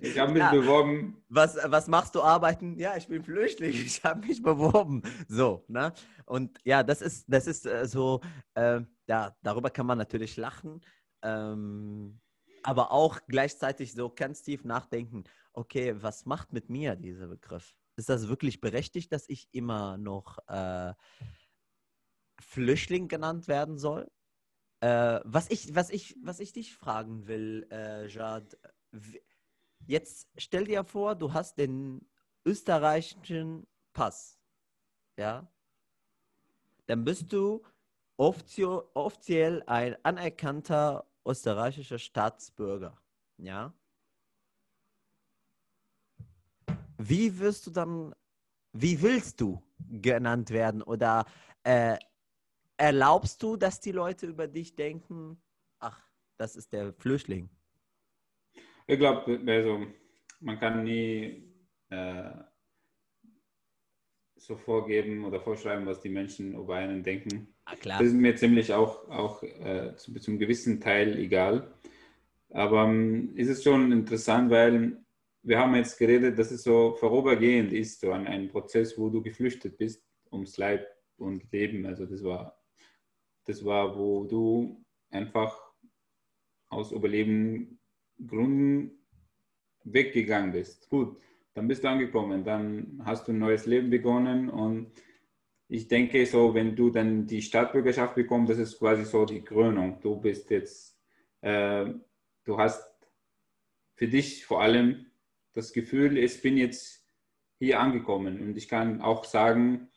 ich 0.00 0.18
habe 0.18 0.32
mich 0.32 0.40
ja. 0.40 0.50
beworben. 0.50 1.22
Was, 1.28 1.56
was 1.64 1.86
machst 1.86 2.14
du 2.14 2.22
arbeiten? 2.22 2.76
Ja, 2.78 2.96
ich 2.96 3.06
bin 3.06 3.22
Flüchtling. 3.22 3.70
Ich 3.70 4.02
habe 4.02 4.26
mich 4.26 4.42
beworben. 4.42 5.02
So, 5.28 5.64
ne? 5.68 5.92
Und 6.26 6.58
ja, 6.64 6.82
das 6.82 7.00
ist, 7.00 7.26
das 7.28 7.46
ist 7.46 7.66
äh, 7.66 7.86
so, 7.86 8.20
äh, 8.54 8.80
ja, 9.08 9.36
darüber 9.42 9.70
kann 9.70 9.86
man 9.86 9.98
natürlich 9.98 10.36
lachen. 10.36 10.80
Ähm, 11.22 12.20
aber 12.62 12.92
auch 12.92 13.20
gleichzeitig 13.26 13.92
so 13.92 14.10
ganz 14.10 14.42
tief 14.42 14.64
nachdenken, 14.64 15.24
okay, 15.52 16.00
was 16.02 16.26
macht 16.26 16.52
mit 16.52 16.68
mir 16.68 16.96
dieser 16.96 17.28
Begriff? 17.28 17.74
Ist 17.96 18.08
das 18.08 18.28
wirklich 18.28 18.60
berechtigt, 18.60 19.12
dass 19.12 19.28
ich 19.28 19.48
immer 19.52 19.96
noch 19.96 20.38
äh, 20.46 20.92
Flüchtling 22.40 23.08
genannt 23.08 23.48
werden 23.48 23.78
soll. 23.78 24.10
Äh, 24.80 25.20
was, 25.24 25.50
ich, 25.50 25.74
was, 25.74 25.90
ich, 25.90 26.16
was 26.22 26.38
ich 26.38 26.52
dich 26.52 26.76
fragen 26.76 27.26
will, 27.26 27.66
äh, 27.70 28.06
Jad, 28.06 28.56
jetzt 29.86 30.28
stell 30.36 30.64
dir 30.64 30.84
vor, 30.84 31.16
du 31.16 31.32
hast 31.32 31.58
den 31.58 32.08
österreichischen 32.44 33.66
Pass, 33.92 34.38
ja? 35.16 35.50
Dann 36.86 37.04
bist 37.04 37.32
du 37.32 37.62
offiziell 38.18 39.62
ein 39.66 39.96
anerkannter 40.02 41.06
österreichischer 41.24 41.98
Staatsbürger, 41.98 43.00
ja? 43.38 43.72
Wie 46.98 47.38
wirst 47.38 47.66
du 47.66 47.70
dann, 47.70 48.14
wie 48.72 49.00
willst 49.00 49.40
du 49.40 49.62
genannt 49.88 50.50
werden 50.50 50.82
oder 50.82 51.24
äh, 51.62 51.96
erlaubst 52.76 53.42
du, 53.42 53.56
dass 53.56 53.80
die 53.80 53.92
Leute 53.92 54.26
über 54.26 54.48
dich 54.48 54.74
denken, 54.74 55.40
ach, 55.78 56.02
das 56.36 56.56
ist 56.56 56.72
der 56.72 56.92
Flüchtling? 56.92 57.48
Ich 58.88 58.98
glaube, 58.98 59.40
also, 59.46 59.86
man 60.40 60.58
kann 60.58 60.82
nie 60.82 61.54
äh, 61.90 62.32
so 64.36 64.56
vorgeben 64.56 65.24
oder 65.24 65.40
vorschreiben, 65.40 65.86
was 65.86 66.00
die 66.00 66.08
Menschen 66.08 66.54
über 66.54 66.76
einen 66.76 67.02
denken. 67.02 67.54
Ah, 67.70 67.76
klar. 67.76 67.98
Das 67.98 68.08
ist 68.08 68.14
mir 68.14 68.34
ziemlich 68.36 68.72
auch, 68.72 69.08
auch 69.10 69.42
äh, 69.42 69.94
zu, 69.96 70.12
zu 70.14 70.30
einem 70.30 70.40
gewissen 70.40 70.80
Teil 70.80 71.18
egal. 71.18 71.70
Aber 72.50 72.84
ähm, 72.84 73.34
ist 73.36 73.48
es 73.48 73.62
schon 73.62 73.92
interessant, 73.92 74.50
weil 74.50 74.96
wir 75.42 75.58
haben 75.58 75.74
jetzt 75.74 75.98
geredet, 75.98 76.38
dass 76.38 76.50
es 76.50 76.62
so 76.62 76.96
vorübergehend 76.98 77.72
ist, 77.72 78.00
so 78.00 78.10
ein, 78.10 78.26
ein 78.26 78.48
Prozess, 78.48 78.96
wo 78.96 79.10
du 79.10 79.22
geflüchtet 79.22 79.76
bist 79.76 80.02
ums 80.32 80.56
Leib 80.56 80.86
und 81.18 81.52
Leben. 81.52 81.84
Also 81.84 82.06
das 82.06 82.24
war 82.24 82.58
das 83.48 83.64
war, 83.64 83.96
wo 83.98 84.24
du 84.24 84.84
einfach 85.10 85.58
aus 86.68 86.92
Überlebensgründen 86.92 88.90
weggegangen 89.84 90.52
bist. 90.52 90.88
Gut, 90.90 91.16
dann 91.54 91.66
bist 91.66 91.82
du 91.82 91.88
angekommen, 91.88 92.44
dann 92.44 93.00
hast 93.04 93.26
du 93.26 93.32
ein 93.32 93.38
neues 93.38 93.64
Leben 93.64 93.88
begonnen 93.88 94.50
und 94.50 94.92
ich 95.68 95.86
denke 95.86 96.24
so, 96.24 96.54
wenn 96.54 96.74
du 96.74 96.90
dann 96.90 97.26
die 97.26 97.42
Staatsbürgerschaft 97.42 98.14
bekommst, 98.14 98.50
das 98.50 98.58
ist 98.58 98.78
quasi 98.78 99.04
so 99.04 99.26
die 99.26 99.42
Krönung. 99.42 100.00
Du 100.00 100.16
bist 100.16 100.50
jetzt, 100.50 100.98
äh, 101.42 101.86
du 102.44 102.58
hast 102.58 102.82
für 103.94 104.08
dich 104.08 104.46
vor 104.46 104.62
allem 104.62 105.06
das 105.52 105.72
Gefühl, 105.72 106.16
ich 106.16 106.40
bin 106.40 106.56
jetzt 106.56 107.06
hier 107.58 107.80
angekommen 107.80 108.40
und 108.40 108.56
ich 108.56 108.68
kann 108.68 109.02
auch 109.02 109.24
sagen, 109.24 109.88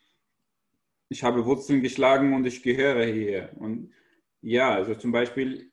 ich 1.08 1.22
habe 1.22 1.46
Wurzeln 1.46 1.80
geschlagen 1.80 2.34
und 2.34 2.46
ich 2.46 2.62
gehöre 2.62 3.06
hier. 3.06 3.50
Und 3.56 3.92
ja, 4.40 4.74
also 4.74 4.94
zum 4.94 5.12
Beispiel, 5.12 5.70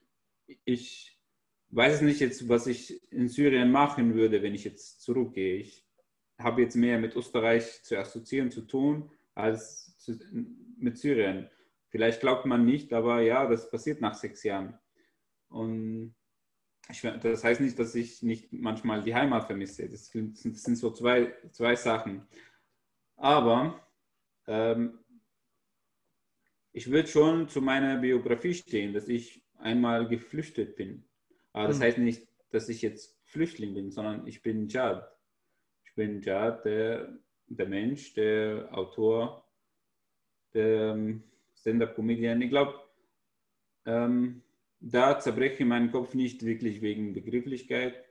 ich 0.64 1.18
weiß 1.70 2.02
nicht 2.02 2.20
jetzt, 2.20 2.48
was 2.48 2.66
ich 2.66 3.02
in 3.12 3.28
Syrien 3.28 3.70
machen 3.70 4.14
würde, 4.14 4.42
wenn 4.42 4.54
ich 4.54 4.64
jetzt 4.64 5.02
zurückgehe. 5.02 5.56
Ich 5.56 5.84
habe 6.38 6.62
jetzt 6.62 6.76
mehr 6.76 6.98
mit 6.98 7.16
Österreich 7.16 7.82
zu 7.82 7.98
assoziieren, 7.98 8.50
zu 8.50 8.62
tun, 8.62 9.10
als 9.34 9.89
mit 10.76 10.98
Syrien. 10.98 11.48
Vielleicht 11.88 12.20
glaubt 12.20 12.46
man 12.46 12.64
nicht, 12.64 12.92
aber 12.92 13.20
ja, 13.20 13.46
das 13.46 13.70
passiert 13.70 14.00
nach 14.00 14.14
sechs 14.14 14.44
Jahren. 14.44 14.78
Und 15.48 16.14
ich, 16.88 17.02
das 17.02 17.44
heißt 17.44 17.60
nicht, 17.60 17.78
dass 17.78 17.94
ich 17.94 18.22
nicht 18.22 18.52
manchmal 18.52 19.02
die 19.02 19.14
Heimat 19.14 19.46
vermisse. 19.46 19.88
Das, 19.88 20.10
das 20.10 20.62
sind 20.62 20.76
so 20.76 20.90
zwei, 20.92 21.34
zwei 21.50 21.74
Sachen. 21.76 22.26
Aber 23.16 23.84
ähm, 24.46 24.98
ich 26.72 26.90
würde 26.90 27.08
schon 27.08 27.48
zu 27.48 27.60
meiner 27.60 27.98
Biografie 27.98 28.54
stehen, 28.54 28.94
dass 28.94 29.08
ich 29.08 29.44
einmal 29.58 30.08
geflüchtet 30.08 30.76
bin. 30.76 31.04
Aber 31.52 31.68
das 31.68 31.78
mhm. 31.78 31.82
heißt 31.82 31.98
nicht, 31.98 32.28
dass 32.50 32.68
ich 32.68 32.82
jetzt 32.82 33.20
Flüchtling 33.24 33.74
bin, 33.74 33.90
sondern 33.90 34.26
ich 34.26 34.42
bin 34.42 34.68
Jad. 34.68 35.08
Ich 35.84 35.94
bin 35.94 36.22
Jad, 36.22 36.64
der, 36.64 37.18
der 37.46 37.66
Mensch, 37.66 38.14
der 38.14 38.68
Autor, 38.72 39.44
der 40.54 40.94
ähm, 40.94 41.22
Stand-up-Comedian. 41.54 42.42
Ich 42.42 42.50
glaube, 42.50 42.74
ähm, 43.86 44.42
da 44.80 45.18
zerbreche 45.18 45.62
ich 45.62 45.68
meinen 45.68 45.90
Kopf 45.90 46.14
nicht 46.14 46.44
wirklich 46.44 46.80
wegen 46.80 47.12
Begrifflichkeit, 47.12 48.04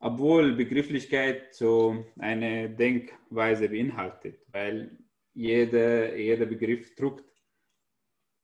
obwohl 0.00 0.54
Begrifflichkeit 0.54 1.54
so 1.54 2.04
eine 2.18 2.70
Denkweise 2.70 3.68
beinhaltet, 3.68 4.40
weil 4.52 4.98
jeder, 5.34 6.16
jeder 6.16 6.46
Begriff 6.46 6.94
druckt 6.94 7.44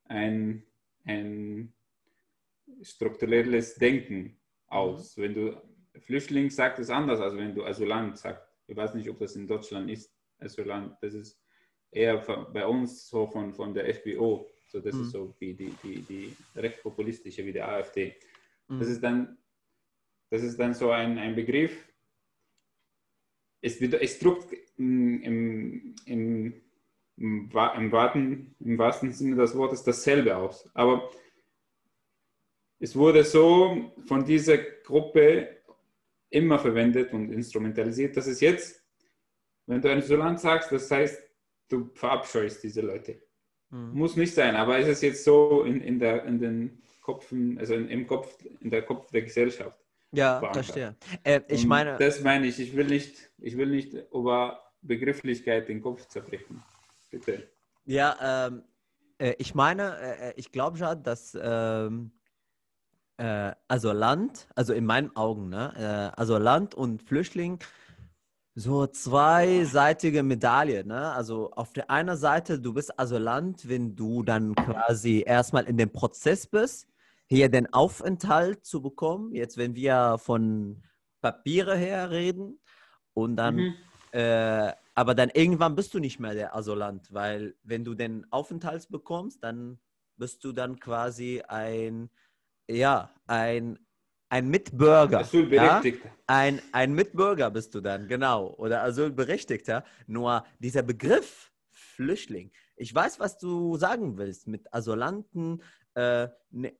ein, 0.04 0.64
ein 1.04 1.72
strukturelles 2.82 3.74
Denken 3.76 4.36
aus. 4.66 5.16
Mhm. 5.16 5.22
Wenn 5.22 5.34
du 5.34 5.62
Flüchtling 6.00 6.50
sagst, 6.50 6.80
ist 6.80 6.90
anders, 6.90 7.20
als 7.20 7.36
wenn 7.36 7.54
du 7.54 7.64
Asylant 7.64 8.18
sagst. 8.18 8.48
Ich 8.66 8.76
weiß 8.76 8.94
nicht, 8.94 9.08
ob 9.08 9.18
das 9.18 9.36
in 9.36 9.46
Deutschland 9.46 9.90
ist, 9.90 10.12
Asylant. 10.38 10.96
Das 11.00 11.14
ist 11.14 11.40
eher 11.94 12.18
bei 12.52 12.66
uns 12.66 13.08
so 13.08 13.26
von, 13.26 13.52
von 13.54 13.74
der 13.74 13.92
FPO. 13.94 14.50
So, 14.68 14.80
das 14.80 14.94
mhm. 14.94 15.02
ist 15.02 15.10
so 15.10 15.34
wie 15.38 15.54
die, 15.54 15.72
die, 15.82 16.02
die 16.02 16.36
rechtspopulistische, 16.56 17.44
wie 17.44 17.52
der 17.52 17.68
AfD. 17.68 18.14
Mhm. 18.68 18.78
Das, 18.78 18.88
ist 18.88 19.02
dann, 19.02 19.38
das 20.30 20.42
ist 20.42 20.58
dann 20.58 20.74
so 20.74 20.90
ein, 20.90 21.18
ein 21.18 21.34
Begriff. 21.34 21.88
Es, 23.60 23.80
es 23.80 24.18
druckt 24.18 24.54
im, 24.76 25.94
im 26.04 26.64
im, 27.16 27.52
Warten, 27.52 28.54
im 28.60 28.78
wahrsten 28.78 29.12
Sinne 29.12 29.36
des 29.36 29.56
Wortes 29.56 29.82
dasselbe 29.82 30.36
aus. 30.36 30.68
Aber 30.74 31.10
es 32.78 32.96
wurde 32.96 33.24
so 33.24 33.92
von 34.06 34.24
dieser 34.24 34.58
Gruppe 34.58 35.62
immer 36.30 36.58
verwendet 36.58 37.12
und 37.12 37.30
instrumentalisiert, 37.30 38.16
dass 38.16 38.26
es 38.26 38.40
jetzt, 38.40 38.84
wenn 39.66 39.80
du 39.80 39.90
ein 39.90 39.98
Isolant 39.98 40.40
sagst, 40.40 40.72
das 40.72 40.90
heißt, 40.90 41.22
du 41.68 41.90
verabscheust 41.94 42.62
diese 42.62 42.80
Leute. 42.80 43.20
Mhm. 43.70 43.92
Muss 43.92 44.16
nicht 44.16 44.34
sein, 44.34 44.56
aber 44.56 44.78
ist 44.78 44.88
es 44.88 45.00
jetzt 45.02 45.24
so 45.24 45.62
in, 45.62 45.80
in, 45.80 45.98
der, 45.98 46.24
in 46.24 46.38
den 46.38 46.82
Kopfen, 47.00 47.58
also 47.58 47.74
in, 47.74 47.88
im 47.88 48.06
Kopf, 48.06 48.36
in 48.60 48.70
der 48.70 48.82
Kopf 48.82 49.10
der 49.10 49.22
Gesellschaft? 49.22 49.78
Ja, 50.12 50.40
verstehe. 50.52 50.94
Äh, 51.24 51.40
ich 51.48 51.66
meine. 51.66 51.96
Das 51.98 52.22
meine 52.22 52.46
ich, 52.46 52.60
ich 52.60 52.76
will 52.76 52.86
nicht, 52.86 53.32
ich 53.38 53.56
will 53.56 53.66
nicht 53.66 53.94
über 54.12 54.62
Begrifflichkeit 54.80 55.68
den 55.68 55.82
Kopf 55.82 56.06
zerbrechen. 56.06 56.62
Bitte. 57.10 57.48
Ja, 57.84 58.46
ähm, 58.48 58.62
äh, 59.18 59.34
ich 59.38 59.54
meine, 59.54 59.96
äh, 59.98 60.30
äh 60.30 60.34
ich 60.36 60.52
glaube 60.52 60.78
schon, 60.78 61.02
dass 61.02 61.36
ähm, 61.40 62.12
äh, 63.16 63.52
also 63.68 63.92
Land, 63.92 64.48
also 64.54 64.72
in 64.72 64.86
meinen 64.86 65.14
Augen, 65.16 65.48
ne, 65.48 66.12
also 66.16 66.38
Land 66.38 66.74
und 66.74 67.02
Flüchtling 67.02 67.58
so 68.54 68.86
zweiseitige 68.86 70.22
Medaille. 70.22 70.84
Ne? 70.84 71.12
Also 71.12 71.50
auf 71.52 71.72
der 71.72 71.90
einen 71.90 72.16
Seite, 72.16 72.60
du 72.60 72.72
bist 72.72 72.98
Asylant, 72.98 73.68
wenn 73.68 73.96
du 73.96 74.22
dann 74.22 74.54
quasi 74.54 75.24
erstmal 75.26 75.64
in 75.64 75.76
dem 75.76 75.90
Prozess 75.90 76.46
bist, 76.46 76.88
hier 77.26 77.48
den 77.48 77.72
Aufenthalt 77.72 78.64
zu 78.64 78.80
bekommen. 78.80 79.34
Jetzt, 79.34 79.56
wenn 79.56 79.74
wir 79.74 80.18
von 80.18 80.82
Papiere 81.20 81.76
her 81.76 82.10
reden 82.10 82.60
und 83.12 83.36
dann, 83.36 83.56
mhm. 83.56 83.74
äh, 84.12 84.72
aber 84.94 85.14
dann 85.16 85.30
irgendwann 85.30 85.74
bist 85.74 85.92
du 85.94 85.98
nicht 85.98 86.20
mehr 86.20 86.34
der 86.34 86.54
Asylant, 86.54 87.12
weil 87.12 87.56
wenn 87.64 87.84
du 87.84 87.94
den 87.94 88.30
Aufenthalt 88.30 88.88
bekommst, 88.88 89.42
dann 89.42 89.80
bist 90.16 90.44
du 90.44 90.52
dann 90.52 90.78
quasi 90.78 91.42
ein, 91.48 92.08
ja, 92.68 93.10
ein 93.26 93.83
ein 94.34 94.48
Mitbürger. 94.48 95.20
Asylberechtigter. 95.20 96.08
Ja? 96.08 96.14
Ein, 96.26 96.60
ein 96.72 96.92
Mitbürger 96.92 97.52
bist 97.52 97.72
du 97.72 97.80
dann, 97.80 98.08
genau. 98.08 98.48
Oder 98.54 98.82
Asylberechtigter. 98.82 99.84
Nur 100.08 100.44
dieser 100.58 100.82
Begriff 100.82 101.52
Flüchtling, 101.70 102.50
ich 102.74 102.92
weiß, 102.92 103.20
was 103.20 103.38
du 103.38 103.76
sagen 103.76 104.18
willst. 104.18 104.48
Mit 104.48 104.74
Asylanten 104.74 105.62
äh, 105.94 106.26
ne, 106.50 106.72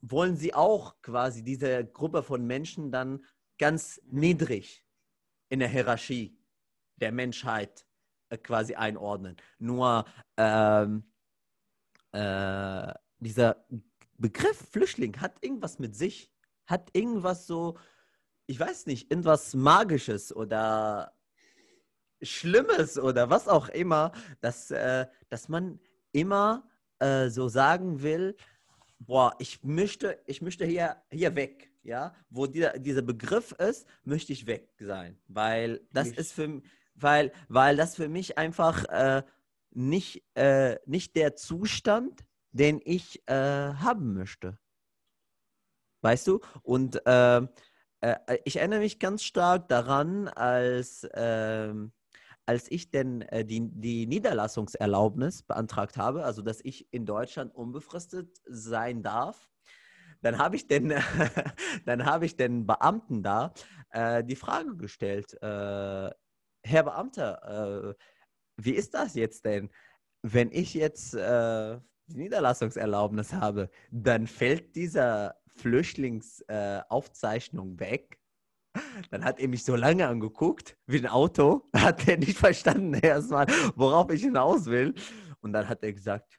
wollen 0.00 0.36
sie 0.36 0.52
auch 0.52 1.00
quasi 1.00 1.44
diese 1.44 1.84
Gruppe 1.84 2.24
von 2.24 2.44
Menschen 2.44 2.90
dann 2.90 3.24
ganz 3.56 4.00
niedrig 4.10 4.84
in 5.48 5.60
der 5.60 5.68
Hierarchie 5.68 6.36
der 6.96 7.12
Menschheit 7.12 7.86
äh, 8.30 8.36
quasi 8.36 8.74
einordnen. 8.74 9.36
Nur 9.60 10.06
ähm, 10.36 11.04
äh, 12.10 12.92
dieser 13.20 13.64
Begriff 14.18 14.68
Flüchtling 14.72 15.20
hat 15.20 15.36
irgendwas 15.40 15.78
mit 15.78 15.94
sich 15.94 16.32
hat 16.66 16.90
irgendwas 16.92 17.46
so, 17.46 17.78
ich 18.46 18.58
weiß 18.58 18.86
nicht, 18.86 19.10
irgendwas 19.10 19.54
Magisches 19.54 20.34
oder 20.34 21.12
Schlimmes 22.22 22.98
oder 22.98 23.30
was 23.30 23.48
auch 23.48 23.68
immer, 23.68 24.12
dass, 24.40 24.70
äh, 24.70 25.06
dass 25.28 25.48
man 25.48 25.80
immer 26.12 26.68
äh, 26.98 27.28
so 27.28 27.48
sagen 27.48 28.02
will, 28.02 28.36
boah, 28.98 29.34
ich 29.38 29.62
möchte, 29.62 30.18
ich 30.26 30.40
möchte 30.40 30.64
hier, 30.64 30.96
hier 31.10 31.34
weg, 31.36 31.70
ja, 31.82 32.14
wo 32.30 32.46
dieser, 32.46 32.78
dieser 32.78 33.02
Begriff 33.02 33.52
ist, 33.52 33.86
möchte 34.04 34.32
ich 34.32 34.46
weg 34.46 34.70
sein, 34.80 35.18
weil 35.28 35.86
das 35.92 36.08
nicht. 36.08 36.18
ist 36.18 36.32
für 36.32 36.62
weil, 36.98 37.32
weil 37.48 37.76
das 37.76 37.94
für 37.94 38.08
mich 38.08 38.38
einfach 38.38 38.84
äh, 38.84 39.22
nicht, 39.70 40.24
äh, 40.34 40.78
nicht 40.86 41.14
der 41.16 41.36
Zustand, 41.36 42.24
den 42.52 42.80
ich 42.84 43.22
äh, 43.28 43.34
haben 43.34 44.14
möchte. 44.14 44.58
Weißt 46.02 46.26
du? 46.26 46.40
Und 46.62 47.04
äh, 47.06 47.46
äh, 48.00 48.38
ich 48.44 48.56
erinnere 48.56 48.80
mich 48.80 48.98
ganz 48.98 49.22
stark 49.22 49.68
daran, 49.68 50.28
als, 50.28 51.04
äh, 51.04 51.74
als 52.46 52.70
ich 52.70 52.90
denn 52.90 53.22
äh, 53.22 53.44
die, 53.44 53.68
die 53.68 54.06
Niederlassungserlaubnis 54.06 55.42
beantragt 55.42 55.96
habe, 55.96 56.24
also 56.24 56.42
dass 56.42 56.60
ich 56.62 56.92
in 56.92 57.06
Deutschland 57.06 57.54
unbefristet 57.54 58.40
sein 58.46 59.02
darf. 59.02 59.48
Dann 60.22 60.38
habe 60.38 60.56
ich 60.56 60.66
den, 60.66 60.92
ich 62.22 62.36
den 62.36 62.66
Beamten 62.66 63.22
da 63.22 63.52
äh, 63.90 64.24
die 64.24 64.36
Frage 64.36 64.76
gestellt, 64.76 65.34
äh, 65.42 66.10
Herr 66.68 66.82
Beamter, 66.82 67.94
wie 68.56 68.72
ist 68.72 68.92
das 68.94 69.14
jetzt 69.14 69.44
denn, 69.44 69.70
wenn 70.22 70.50
ich 70.50 70.74
jetzt 70.74 71.14
die 71.14 71.78
Niederlassungserlaubnis 72.08 73.32
habe, 73.34 73.70
dann 73.92 74.26
fällt 74.26 74.74
dieser 74.74 75.36
Flüchtlingsaufzeichnung 75.56 77.76
äh, 77.76 77.80
weg. 77.80 78.18
Dann 79.10 79.24
hat 79.24 79.40
er 79.40 79.48
mich 79.48 79.64
so 79.64 79.74
lange 79.74 80.06
angeguckt 80.06 80.76
wie 80.86 80.98
ein 80.98 81.06
Auto, 81.06 81.62
hat 81.76 82.06
er 82.06 82.18
nicht 82.18 82.38
verstanden 82.38 82.94
erstmal, 82.94 83.46
worauf 83.74 84.10
ich 84.10 84.22
hinaus 84.22 84.66
will. 84.66 84.94
Und 85.40 85.52
dann 85.52 85.68
hat 85.68 85.82
er 85.82 85.92
gesagt, 85.92 86.38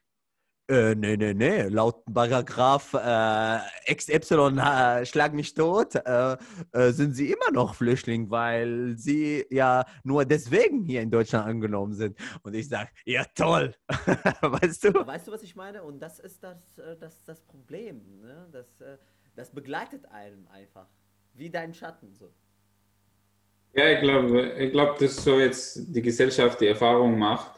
äh, 0.68 0.94
nee, 0.94 1.16
nee, 1.16 1.32
nee, 1.32 1.62
laut 1.68 2.04
Paragraph 2.12 2.92
äh, 2.92 3.94
XY 3.94 4.58
äh, 4.58 5.06
schlag 5.06 5.32
mich 5.32 5.54
tot, 5.54 5.94
äh, 5.94 6.36
äh, 6.72 6.90
sind 6.90 7.14
sie 7.14 7.32
immer 7.32 7.50
noch 7.52 7.74
Flüchtling, 7.74 8.30
weil 8.30 8.94
sie 8.96 9.46
ja 9.50 9.84
nur 10.04 10.26
deswegen 10.26 10.84
hier 10.84 11.00
in 11.00 11.10
Deutschland 11.10 11.46
angenommen 11.46 11.94
sind. 11.94 12.18
Und 12.42 12.54
ich 12.54 12.68
sage, 12.68 12.90
ja 13.06 13.24
toll, 13.34 13.74
weißt 13.88 14.84
du? 14.84 15.06
Weißt 15.06 15.28
du, 15.28 15.32
was 15.32 15.42
ich 15.42 15.56
meine? 15.56 15.82
Und 15.82 16.00
das 16.00 16.18
ist 16.18 16.44
das, 16.44 16.78
äh, 16.78 16.96
das, 17.00 17.24
das 17.24 17.40
Problem. 17.40 18.20
Ne? 18.20 18.48
Das, 18.52 18.80
äh, 18.82 18.98
das 19.36 19.50
begleitet 19.50 20.04
einem 20.10 20.46
einfach, 20.48 20.88
wie 21.32 21.48
dein 21.48 21.72
Schatten 21.72 22.14
so. 22.14 22.30
Ja, 23.74 23.90
ich 23.90 24.00
glaube, 24.00 24.52
ich 24.58 24.72
glaub, 24.72 24.98
dass 24.98 25.16
so 25.16 25.38
jetzt 25.38 25.94
die 25.94 26.02
Gesellschaft 26.02 26.60
die 26.60 26.66
Erfahrung 26.66 27.18
macht, 27.18 27.57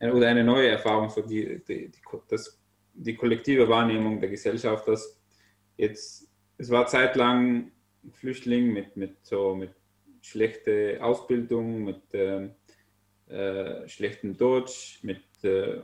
oder 0.00 0.28
eine 0.28 0.44
neue 0.44 0.68
Erfahrung, 0.68 1.08
so 1.08 1.22
die, 1.22 1.62
die, 1.66 1.90
die, 1.90 2.00
das, 2.28 2.60
die 2.94 3.14
kollektive 3.14 3.68
Wahrnehmung 3.68 4.20
der 4.20 4.28
Gesellschaft, 4.28 4.86
dass 4.88 5.20
jetzt, 5.76 6.28
es 6.58 6.70
war 6.70 6.86
zeitlang 6.86 7.70
Flüchtling 8.12 8.72
mit, 8.72 8.96
mit 8.96 9.16
so 9.22 9.54
mit 9.54 9.70
schlechter 10.20 11.02
Ausbildung, 11.04 11.84
mit 11.84 12.14
äh, 12.14 12.48
äh, 13.28 13.88
schlechtem 13.88 14.36
Deutsch, 14.36 15.00
mit 15.02 15.22
äh, 15.42 15.80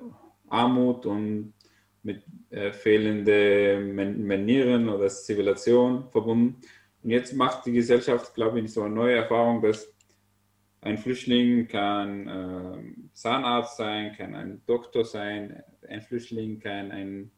Armut 0.48 1.06
und 1.06 1.54
mit 2.02 2.22
äh, 2.50 2.72
fehlenden 2.72 4.26
Manieren 4.26 4.88
oder 4.88 5.08
Zivilisation 5.08 6.08
verbunden. 6.10 6.60
Und 7.02 7.10
jetzt 7.10 7.34
macht 7.34 7.66
die 7.66 7.72
Gesellschaft, 7.72 8.34
glaube 8.34 8.60
ich, 8.60 8.72
so 8.72 8.82
eine 8.82 8.94
neue 8.94 9.16
Erfahrung, 9.16 9.62
dass 9.62 9.92
ein 10.82 10.98
Flüchtling 10.98 11.68
kann 11.68 12.28
äh, 12.28 13.12
Zahnarzt 13.12 13.76
sein, 13.76 14.14
kann 14.16 14.34
ein 14.34 14.62
Doktor 14.66 15.04
sein, 15.04 15.62
ein 15.88 16.00
Flüchtling 16.00 16.58
kann 16.58 16.90
ein 16.90 17.30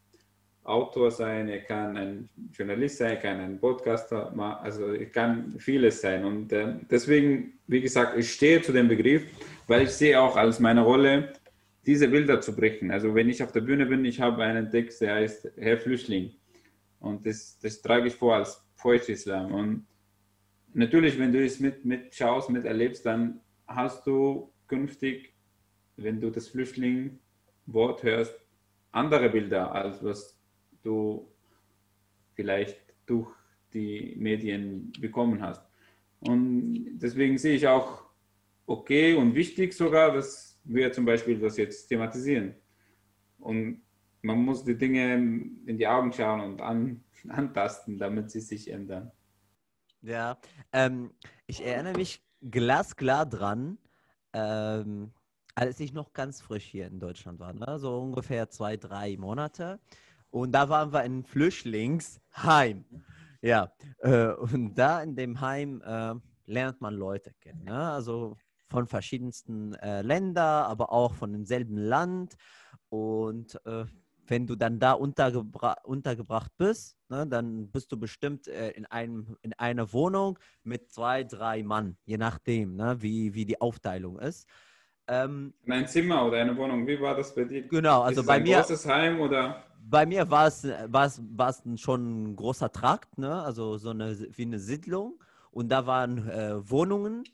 Autor 0.63 1.11
sein, 1.11 1.49
er 1.49 1.59
kann 1.59 1.97
ein 1.97 2.29
Journalist 2.53 2.97
sein, 2.97 3.19
kann 3.19 3.41
ein 3.41 3.59
Podcaster, 3.59 4.33
also 4.61 4.93
er 4.93 5.07
kann 5.07 5.59
vieles 5.59 5.99
sein. 5.99 6.23
Und 6.23 6.53
äh, 6.53 6.75
deswegen, 6.89 7.59
wie 7.67 7.81
gesagt, 7.81 8.17
ich 8.17 8.31
stehe 8.31 8.61
zu 8.61 8.71
dem 8.71 8.87
Begriff, 8.87 9.23
weil 9.67 9.83
ich 9.83 9.89
sehe 9.89 10.19
auch 10.19 10.37
als 10.37 10.59
meine 10.59 10.81
Rolle, 10.81 11.33
diese 11.85 12.07
Bilder 12.07 12.39
zu 12.39 12.55
brechen. 12.55 12.91
Also 12.91 13.13
wenn 13.13 13.27
ich 13.27 13.43
auf 13.43 13.51
der 13.51 13.59
Bühne 13.59 13.85
bin, 13.85 14.05
ich 14.05 14.21
habe 14.21 14.41
einen 14.41 14.71
Text, 14.71 15.01
der 15.01 15.15
heißt 15.15 15.51
Herr 15.57 15.77
Flüchtling. 15.77 16.31
Und 17.01 17.25
das, 17.25 17.59
das 17.59 17.81
trage 17.81 18.07
ich 18.07 18.15
vor 18.15 18.35
als 18.35 18.65
Poetry 18.77 19.17
Slam. 19.17 19.53
Und 19.53 19.85
natürlich, 20.73 21.17
wenn 21.19 21.31
du 21.31 21.43
es 21.43 21.59
mit, 21.59 21.85
mit 21.85 22.13
schaust, 22.13 22.49
mit 22.49 22.65
erlebst, 22.65 23.05
dann 23.05 23.41
hast 23.67 24.05
du 24.07 24.51
künftig, 24.67 25.33
wenn 25.97 26.19
du 26.19 26.29
das 26.29 26.47
Flüchtling-Wort 26.49 28.03
hörst, 28.03 28.35
andere 28.91 29.29
Bilder, 29.29 29.73
als 29.73 30.03
was 30.03 30.39
du 30.83 31.27
vielleicht 32.35 32.79
durch 33.05 33.29
die 33.73 34.15
Medien 34.17 34.91
bekommen 34.99 35.41
hast. 35.41 35.65
Und 36.19 36.99
deswegen 36.99 37.37
sehe 37.37 37.55
ich 37.55 37.67
auch 37.67 38.03
okay 38.65 39.15
und 39.15 39.35
wichtig 39.35 39.73
sogar, 39.73 40.13
dass 40.13 40.59
wir 40.63 40.91
zum 40.91 41.05
Beispiel 41.05 41.39
das 41.39 41.57
jetzt 41.57 41.87
thematisieren. 41.87 42.55
Und 43.39 43.81
man 44.21 44.37
muss 44.37 44.63
die 44.63 44.77
Dinge 44.77 45.15
in 45.15 45.77
die 45.77 45.87
Augen 45.87 46.13
schauen 46.13 46.39
und 46.41 46.61
an, 46.61 47.03
antasten, 47.27 47.97
damit 47.97 48.31
sie 48.31 48.39
sich 48.39 48.69
ändern. 48.69 49.11
Ja, 50.03 50.37
ähm, 50.73 51.13
ich 51.47 51.65
erinnere 51.65 51.93
mich 51.93 52.21
glasklar 52.41 53.25
dran, 53.25 53.77
ähm, 54.33 55.13
als 55.55 55.79
ich 55.79 55.93
noch 55.93 56.11
ganz 56.11 56.41
frisch 56.41 56.65
hier 56.65 56.87
in 56.87 56.99
Deutschland 56.99 57.39
war, 57.39 57.53
ne? 57.53 57.79
so 57.79 57.99
ungefähr 57.99 58.49
zwei, 58.49 58.75
drei 58.75 59.15
Monate. 59.15 59.79
Und 60.29 60.51
da 60.51 60.67
waren 60.67 60.91
wir 60.91 61.03
in 61.05 61.23
Flüchtlingsheim. 61.23 62.83
Ja, 63.41 63.71
äh, 63.99 64.27
und 64.33 64.75
da 64.75 65.01
in 65.01 65.15
dem 65.15 65.39
Heim 65.39 65.81
äh, 65.85 66.15
lernt 66.47 66.81
man 66.81 66.95
Leute 66.95 67.33
kennen. 67.39 67.63
Ne? 67.63 67.91
Also 67.91 68.35
von 68.67 68.87
verschiedensten 68.87 69.73
äh, 69.75 70.01
Ländern, 70.01 70.65
aber 70.65 70.91
auch 70.91 71.13
von 71.13 71.31
demselben 71.31 71.77
Land. 71.77 72.35
Und 72.89 73.55
äh, 73.65 73.85
wenn 74.27 74.47
du 74.47 74.55
dann 74.55 74.79
da 74.79 74.93
untergebra 74.93 75.75
untergebracht 75.83 76.51
bist, 76.57 76.97
ne, 77.09 77.27
dann 77.27 77.69
bist 77.69 77.91
du 77.91 77.97
bestimmt 77.97 78.47
äh, 78.47 78.71
in, 78.71 78.85
einem, 78.85 79.37
in 79.41 79.53
einer 79.53 79.91
Wohnung 79.93 80.39
mit 80.63 80.91
zwei, 80.91 81.23
drei 81.23 81.63
Mann, 81.63 81.97
je 82.05 82.17
nachdem, 82.17 82.75
ne, 82.75 83.01
wie, 83.01 83.33
wie 83.33 83.45
die 83.45 83.59
Aufteilung 83.59 84.19
ist. 84.19 84.47
Ähm, 85.07 85.53
in 85.65 85.73
ein 85.73 85.87
Zimmer 85.87 86.25
oder 86.25 86.39
eine 86.39 86.55
Wohnung, 86.55 86.87
wie 86.87 86.99
war 86.99 87.15
das 87.15 87.35
bei 87.35 87.43
dir? 87.43 87.67
Genau, 87.67 88.01
also 88.01 88.21
ist 88.21 88.27
bei 88.27 88.35
ein 88.35 88.43
mir. 88.43 88.57
großes 88.57 88.85
Heim 88.85 89.19
oder? 89.19 89.63
Bei 89.85 90.05
mir 90.05 90.29
war 90.29 90.47
es, 90.47 90.65
war 90.87 91.05
es, 91.05 91.21
war 91.35 91.49
es 91.49 91.81
schon 91.81 92.31
ein 92.31 92.35
großer 92.37 92.71
Trakt, 92.71 93.17
ne? 93.17 93.41
also 93.41 93.77
so 93.77 93.89
eine, 93.89 94.17
wie 94.17 94.43
eine 94.43 94.59
Siedlung. 94.59 95.21
Und 95.51 95.69
da 95.69 95.85
waren 95.85 96.29
äh, 96.29 96.69
Wohnungen. 96.69 97.25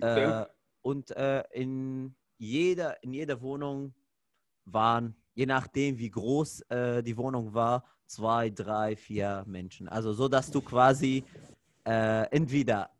Okay. 0.00 0.42
Äh, 0.42 0.46
und 0.82 1.10
äh, 1.16 1.42
in, 1.52 2.14
jeder, 2.36 3.02
in 3.02 3.14
jeder 3.14 3.40
Wohnung 3.40 3.94
waren 4.66 5.14
je 5.40 5.46
nachdem, 5.46 5.98
wie 5.98 6.10
groß 6.10 6.60
äh, 6.68 7.02
die 7.02 7.16
Wohnung 7.16 7.54
war, 7.54 7.82
zwei, 8.04 8.50
drei, 8.50 8.94
vier 8.94 9.42
Menschen. 9.46 9.88
Also 9.88 10.12
so, 10.12 10.28
dass 10.28 10.50
du 10.50 10.60
quasi 10.60 11.24
äh, 11.86 12.26
entweder 12.30 12.90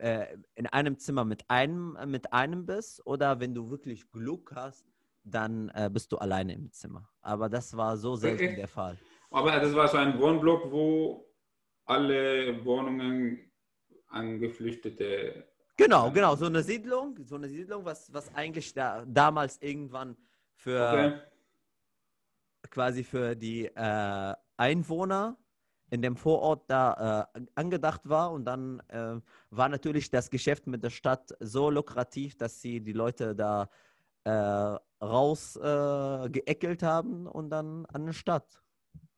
äh, 0.00 0.26
in 0.56 0.66
einem 0.66 0.98
Zimmer 0.98 1.24
mit 1.24 1.48
einem, 1.48 1.96
mit 2.06 2.32
einem 2.32 2.66
bist 2.66 3.06
oder 3.06 3.38
wenn 3.38 3.54
du 3.54 3.70
wirklich 3.70 4.10
Glück 4.10 4.52
hast, 4.56 4.84
dann 5.22 5.70
äh, 5.74 5.88
bist 5.88 6.10
du 6.10 6.16
alleine 6.18 6.52
im 6.54 6.72
Zimmer. 6.72 7.08
Aber 7.22 7.48
das 7.48 7.76
war 7.76 7.96
so 7.96 8.16
selten 8.16 8.44
okay. 8.44 8.56
der 8.56 8.68
Fall. 8.68 8.98
Aber 9.30 9.52
das 9.52 9.72
war 9.72 9.86
so 9.86 9.96
ein 9.96 10.18
Wohnblock, 10.18 10.72
wo 10.72 11.24
alle 11.84 12.64
Wohnungen 12.64 13.38
an 14.08 14.40
Geflüchtete. 14.40 15.44
Genau, 15.76 16.10
genau, 16.10 16.34
so 16.34 16.46
eine 16.46 16.62
Siedlung, 16.62 17.16
so 17.24 17.36
eine 17.36 17.48
Siedlung, 17.48 17.84
was, 17.84 18.12
was 18.12 18.34
eigentlich 18.34 18.74
da, 18.74 19.04
damals 19.06 19.58
irgendwann 19.62 20.16
für 20.56 20.88
okay. 20.88 21.33
Quasi 22.70 23.04
für 23.04 23.34
die 23.34 23.66
äh, 23.66 24.34
Einwohner 24.56 25.36
in 25.90 26.02
dem 26.02 26.16
Vorort 26.16 26.68
da 26.68 27.28
äh, 27.34 27.40
angedacht 27.54 28.08
war. 28.08 28.32
Und 28.32 28.44
dann 28.44 28.80
äh, 28.88 29.20
war 29.50 29.68
natürlich 29.68 30.10
das 30.10 30.30
Geschäft 30.30 30.66
mit 30.66 30.82
der 30.82 30.90
Stadt 30.90 31.34
so 31.40 31.70
lukrativ, 31.70 32.36
dass 32.36 32.60
sie 32.60 32.80
die 32.80 32.92
Leute 32.92 33.34
da 33.34 33.68
äh, 34.24 34.76
rausgeeckelt 35.04 36.82
äh, 36.82 36.86
haben 36.86 37.26
und 37.26 37.50
dann 37.50 37.86
an 37.86 38.06
die 38.06 38.12
Stadt 38.12 38.60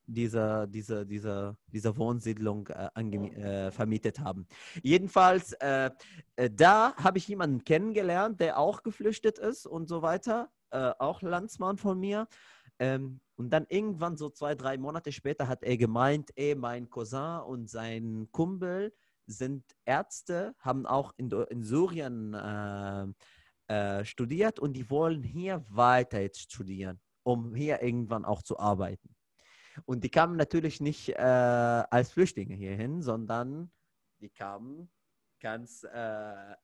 diese, 0.07 0.67
diese, 0.69 1.05
diese, 1.05 1.57
diese 1.67 1.97
Wohnsiedlung 1.97 2.69
äh, 2.69 3.67
äh, 3.67 3.71
vermietet 3.71 4.21
haben. 4.21 4.47
Jedenfalls, 4.83 5.53
äh, 5.55 5.91
äh, 6.37 6.51
da 6.51 6.95
habe 6.97 7.19
ich 7.19 7.29
jemanden 7.29 7.65
kennengelernt, 7.65 8.41
der 8.41 8.59
auch 8.59 8.83
geflüchtet 8.83 9.39
ist 9.39 9.67
und 9.67 9.89
so 9.89 10.03
weiter, 10.03 10.51
äh, 10.71 10.93
auch 10.99 11.23
Landsmann 11.23 11.77
von 11.77 11.99
mir. 11.99 12.29
Ähm, 12.79 13.21
und 13.37 13.51
dann 13.51 13.67
irgendwann 13.69 14.17
so 14.17 14.31
zwei, 14.31 14.55
drei 14.55 14.79
Monate 14.79 15.13
später 15.13 15.49
hat 15.49 15.63
er 15.63 15.77
gemeint, 15.77 16.31
ey, 16.37 16.55
mein 16.55 16.89
Cousin 16.89 17.41
und 17.41 17.69
sein 17.69 18.29
Kumpel 18.33 18.95
sind 19.27 19.65
Ärzte, 19.85 20.55
haben 20.61 20.87
auch 20.87 21.13
in, 21.17 21.31
in 21.31 21.63
Syrien 21.63 22.35
äh, 23.69 24.05
studiert 24.05 24.61
und 24.61 24.75
die 24.75 24.89
wollen 24.91 25.23
hier 25.23 25.65
weiter 25.69 26.21
jetzt 26.21 26.41
studieren, 26.41 27.01
um 27.25 27.55
hier 27.55 27.83
irgendwann 27.83 28.25
auch 28.25 28.43
zu 28.43 28.59
arbeiten. 28.59 29.17
Und 29.85 30.05
die 30.05 30.09
kamen 30.09 30.37
natürlich 30.37 30.81
nicht 30.81 31.11
äh, 31.11 31.17
als 31.17 32.13
Flüchtlinge 32.13 32.55
hierhin, 32.55 33.03
sondern 33.03 33.71
die 34.21 34.31
kamen 34.31 34.89
ganz 35.41 35.83
äh, 35.83 36.55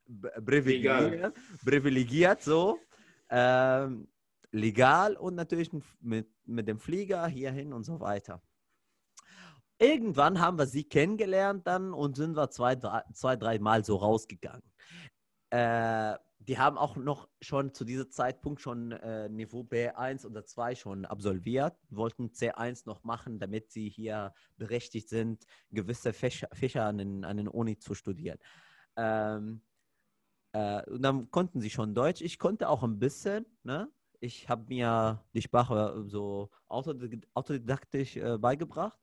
privilegiert, 0.45 1.37
privilegiert, 1.65 2.43
so, 2.43 2.79
äh, 3.29 3.89
legal 4.53 5.17
und 5.17 5.35
natürlich 5.35 5.71
mit, 6.01 6.29
mit 6.45 6.69
dem 6.69 6.79
Flieger 6.79 7.27
hierhin 7.27 7.73
und 7.73 7.85
so 7.85 8.01
weiter. 8.01 8.43
Irgendwann 9.79 10.41
haben 10.41 10.59
wir 10.59 10.67
sie 10.67 10.85
kennengelernt 10.85 11.67
dann 11.67 11.93
und 11.93 12.17
sind 12.17 12.37
wir 12.37 12.51
zwei, 12.51 12.77
drei, 12.77 13.03
zwei, 13.15 13.35
drei 13.35 13.59
Mal 13.59 13.85
so 13.85 13.97
rausgegangen. 13.97 14.63
Äh, 15.51 16.17
die 16.39 16.59
haben 16.59 16.77
auch 16.77 16.97
noch 16.97 17.29
schon 17.41 17.73
zu 17.73 17.85
diesem 17.85 18.11
Zeitpunkt 18.11 18.61
schon 18.61 18.93
äh, 18.93 19.29
Niveau 19.29 19.63
B1 19.63 20.27
oder 20.27 20.45
2 20.45 20.75
schon 20.75 21.05
absolviert, 21.05 21.77
wollten 21.91 22.31
C1 22.31 22.83
noch 22.87 23.05
machen, 23.05 23.39
damit 23.39 23.71
sie 23.71 23.89
hier 23.89 24.35
berechtigt 24.57 25.09
sind, 25.09 25.45
gewisse 25.71 26.13
Fächer, 26.13 26.49
Fächer 26.53 26.85
an, 26.85 26.99
den, 26.99 27.25
an 27.25 27.37
den 27.37 27.49
Uni 27.49 27.79
zu 27.79 27.95
studieren. 27.95 28.39
Ähm, 28.97 29.63
äh, 30.53 30.85
und 30.91 31.03
dann 31.03 31.31
konnten 31.31 31.61
sie 31.61 31.71
schon 31.71 31.95
Deutsch. 31.95 32.21
Ich 32.21 32.39
konnte 32.39 32.69
auch 32.69 32.83
ein 32.83 32.99
bisschen. 32.99 33.47
Ne? 33.63 33.89
Ich 34.23 34.49
habe 34.49 34.65
mir 34.69 35.21
die 35.35 35.43
Sprache 35.43 36.05
so 36.07 36.49
autodidaktisch 36.69 38.17
äh, 38.17 38.39
beigebracht. 38.39 38.97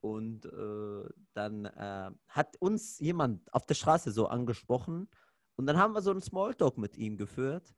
Und 0.00 0.46
äh, 0.46 1.08
dann 1.34 1.66
äh, 1.66 2.10
hat 2.28 2.56
uns 2.58 2.98
jemand 2.98 3.52
auf 3.52 3.66
der 3.66 3.74
Straße 3.74 4.10
so 4.12 4.28
angesprochen 4.28 5.08
und 5.56 5.66
dann 5.66 5.76
haben 5.76 5.92
wir 5.92 6.00
so 6.00 6.10
einen 6.10 6.22
Smalltalk 6.22 6.78
mit 6.78 6.96
ihm 6.96 7.18
geführt. 7.18 7.74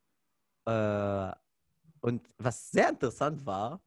Äh, 0.67 1.33
und 2.01 2.29
was 2.39 2.71
sehr 2.71 2.91
interessant 2.91 3.45
war, 3.45 3.81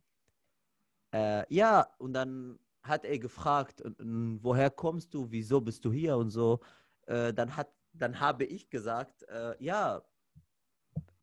äh, 1.14 1.46
ja, 1.54 1.88
und 1.98 2.14
dann 2.14 2.60
hat 2.84 3.06
er 3.06 3.20
gefragt, 3.20 3.84
woher 4.00 4.70
kommst 4.70 5.14
du, 5.14 5.32
wieso 5.32 5.62
bist 5.62 5.86
du 5.86 5.92
hier 5.94 6.18
und 6.18 6.30
so. 6.30 6.60
Äh, 7.06 7.34
dann, 7.34 7.56
hat, 7.56 7.72
dann 7.94 8.20
habe 8.20 8.44
ich 8.44 8.70
gesagt, 8.70 9.24
äh, 9.30 9.56
ja, 9.64 10.02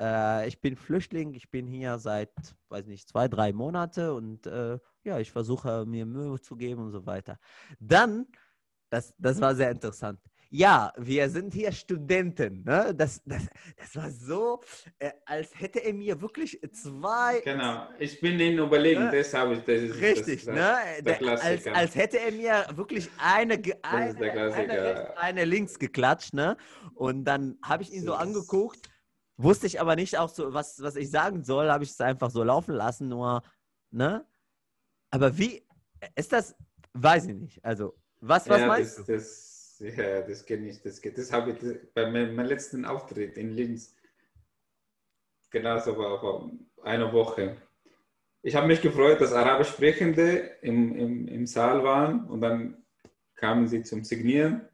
äh, 0.00 0.48
ich 0.48 0.60
bin 0.60 0.76
Flüchtling, 0.76 1.34
ich 1.34 1.50
bin 1.50 1.66
hier 1.66 1.98
seit, 1.98 2.30
weiß 2.68 2.86
nicht, 2.86 3.08
zwei, 3.08 3.28
drei 3.28 3.52
Monate 3.52 4.14
und 4.14 4.46
äh, 4.46 4.78
ja, 5.04 5.18
ich 5.18 5.32
versuche 5.32 5.84
mir 5.86 6.06
Mühe 6.06 6.40
zu 6.40 6.56
geben 6.56 6.82
und 6.82 6.92
so 6.92 7.06
weiter. 7.06 7.38
Dann, 7.80 8.26
das, 8.90 9.14
das 9.18 9.40
war 9.40 9.54
sehr 9.54 9.70
interessant 9.70 10.20
ja, 10.50 10.92
wir 10.96 11.28
sind 11.28 11.52
hier 11.52 11.72
Studenten. 11.72 12.64
Ne? 12.64 12.94
Das, 12.96 13.20
das, 13.24 13.46
das 13.76 13.96
war 13.96 14.10
so, 14.10 14.60
äh, 14.98 15.10
als 15.26 15.50
hätte 15.58 15.84
er 15.84 15.92
mir 15.92 16.20
wirklich 16.20 16.58
zwei. 16.72 17.40
Genau, 17.44 17.86
ich 17.98 18.20
bin 18.20 18.40
in 18.40 18.58
Überlegen, 18.58 19.04
ne? 19.04 19.10
deshalb 19.12 19.52
ist 19.52 19.68
das. 19.68 20.00
Richtig, 20.00 20.44
das, 20.44 20.54
ne? 20.54 20.76
Der, 21.02 21.18
der 21.18 21.42
als, 21.42 21.66
als 21.66 21.94
hätte 21.94 22.18
er 22.18 22.32
mir 22.32 22.66
wirklich 22.74 23.10
eine, 23.18 23.60
eine, 23.82 24.16
eine, 24.16 24.54
rechts, 24.54 25.16
eine 25.16 25.44
links 25.44 25.78
geklatscht. 25.78 26.32
Ne? 26.32 26.56
Und 26.94 27.24
dann 27.24 27.58
habe 27.62 27.82
ich 27.82 27.92
ihn 27.92 28.02
so 28.02 28.14
angeguckt, 28.14 28.88
wusste 29.38 29.66
ich 29.66 29.80
aber 29.80 29.96
nicht 29.96 30.18
auch 30.18 30.28
so, 30.28 30.52
was, 30.52 30.82
was 30.82 30.96
ich 30.96 31.10
sagen 31.10 31.44
soll, 31.44 31.70
habe 31.70 31.84
ich 31.84 31.90
es 31.90 32.00
einfach 32.00 32.30
so 32.30 32.42
laufen 32.42 32.74
lassen, 32.74 33.08
nur, 33.08 33.42
ne? 33.90 34.26
Aber 35.10 35.38
wie, 35.38 35.66
ist 36.16 36.32
das, 36.32 36.54
weiß 36.92 37.26
ich 37.26 37.34
nicht. 37.34 37.64
Also, 37.64 37.96
was, 38.20 38.48
was 38.48 38.60
ja, 38.60 38.66
meinst 38.66 38.98
das, 38.98 39.06
du? 39.06 39.12
Das, 39.12 39.96
ja, 39.96 40.22
das 40.22 40.44
kenne 40.44 40.68
ich. 40.68 40.82
Das, 40.82 41.00
das 41.00 41.32
habe 41.32 41.52
ich 41.52 41.94
bei 41.94 42.10
meinem 42.10 42.38
letzten 42.40 42.84
Auftritt 42.84 43.38
in 43.38 43.50
Linz. 43.50 43.94
Genauso 45.50 45.96
war 45.96 46.20
vor 46.20 46.50
einer 46.82 47.12
Woche. 47.12 47.56
Ich 48.42 48.54
habe 48.54 48.66
mich 48.66 48.82
gefreut, 48.82 49.20
dass 49.20 49.32
Arabisch 49.32 49.68
Sprechende 49.68 50.56
im, 50.62 50.94
im, 50.96 51.28
im 51.28 51.46
Saal 51.46 51.82
waren 51.84 52.28
und 52.28 52.40
dann 52.40 52.84
kamen 53.34 53.66
sie 53.66 53.82
zum 53.82 54.04
Signieren, 54.04 54.68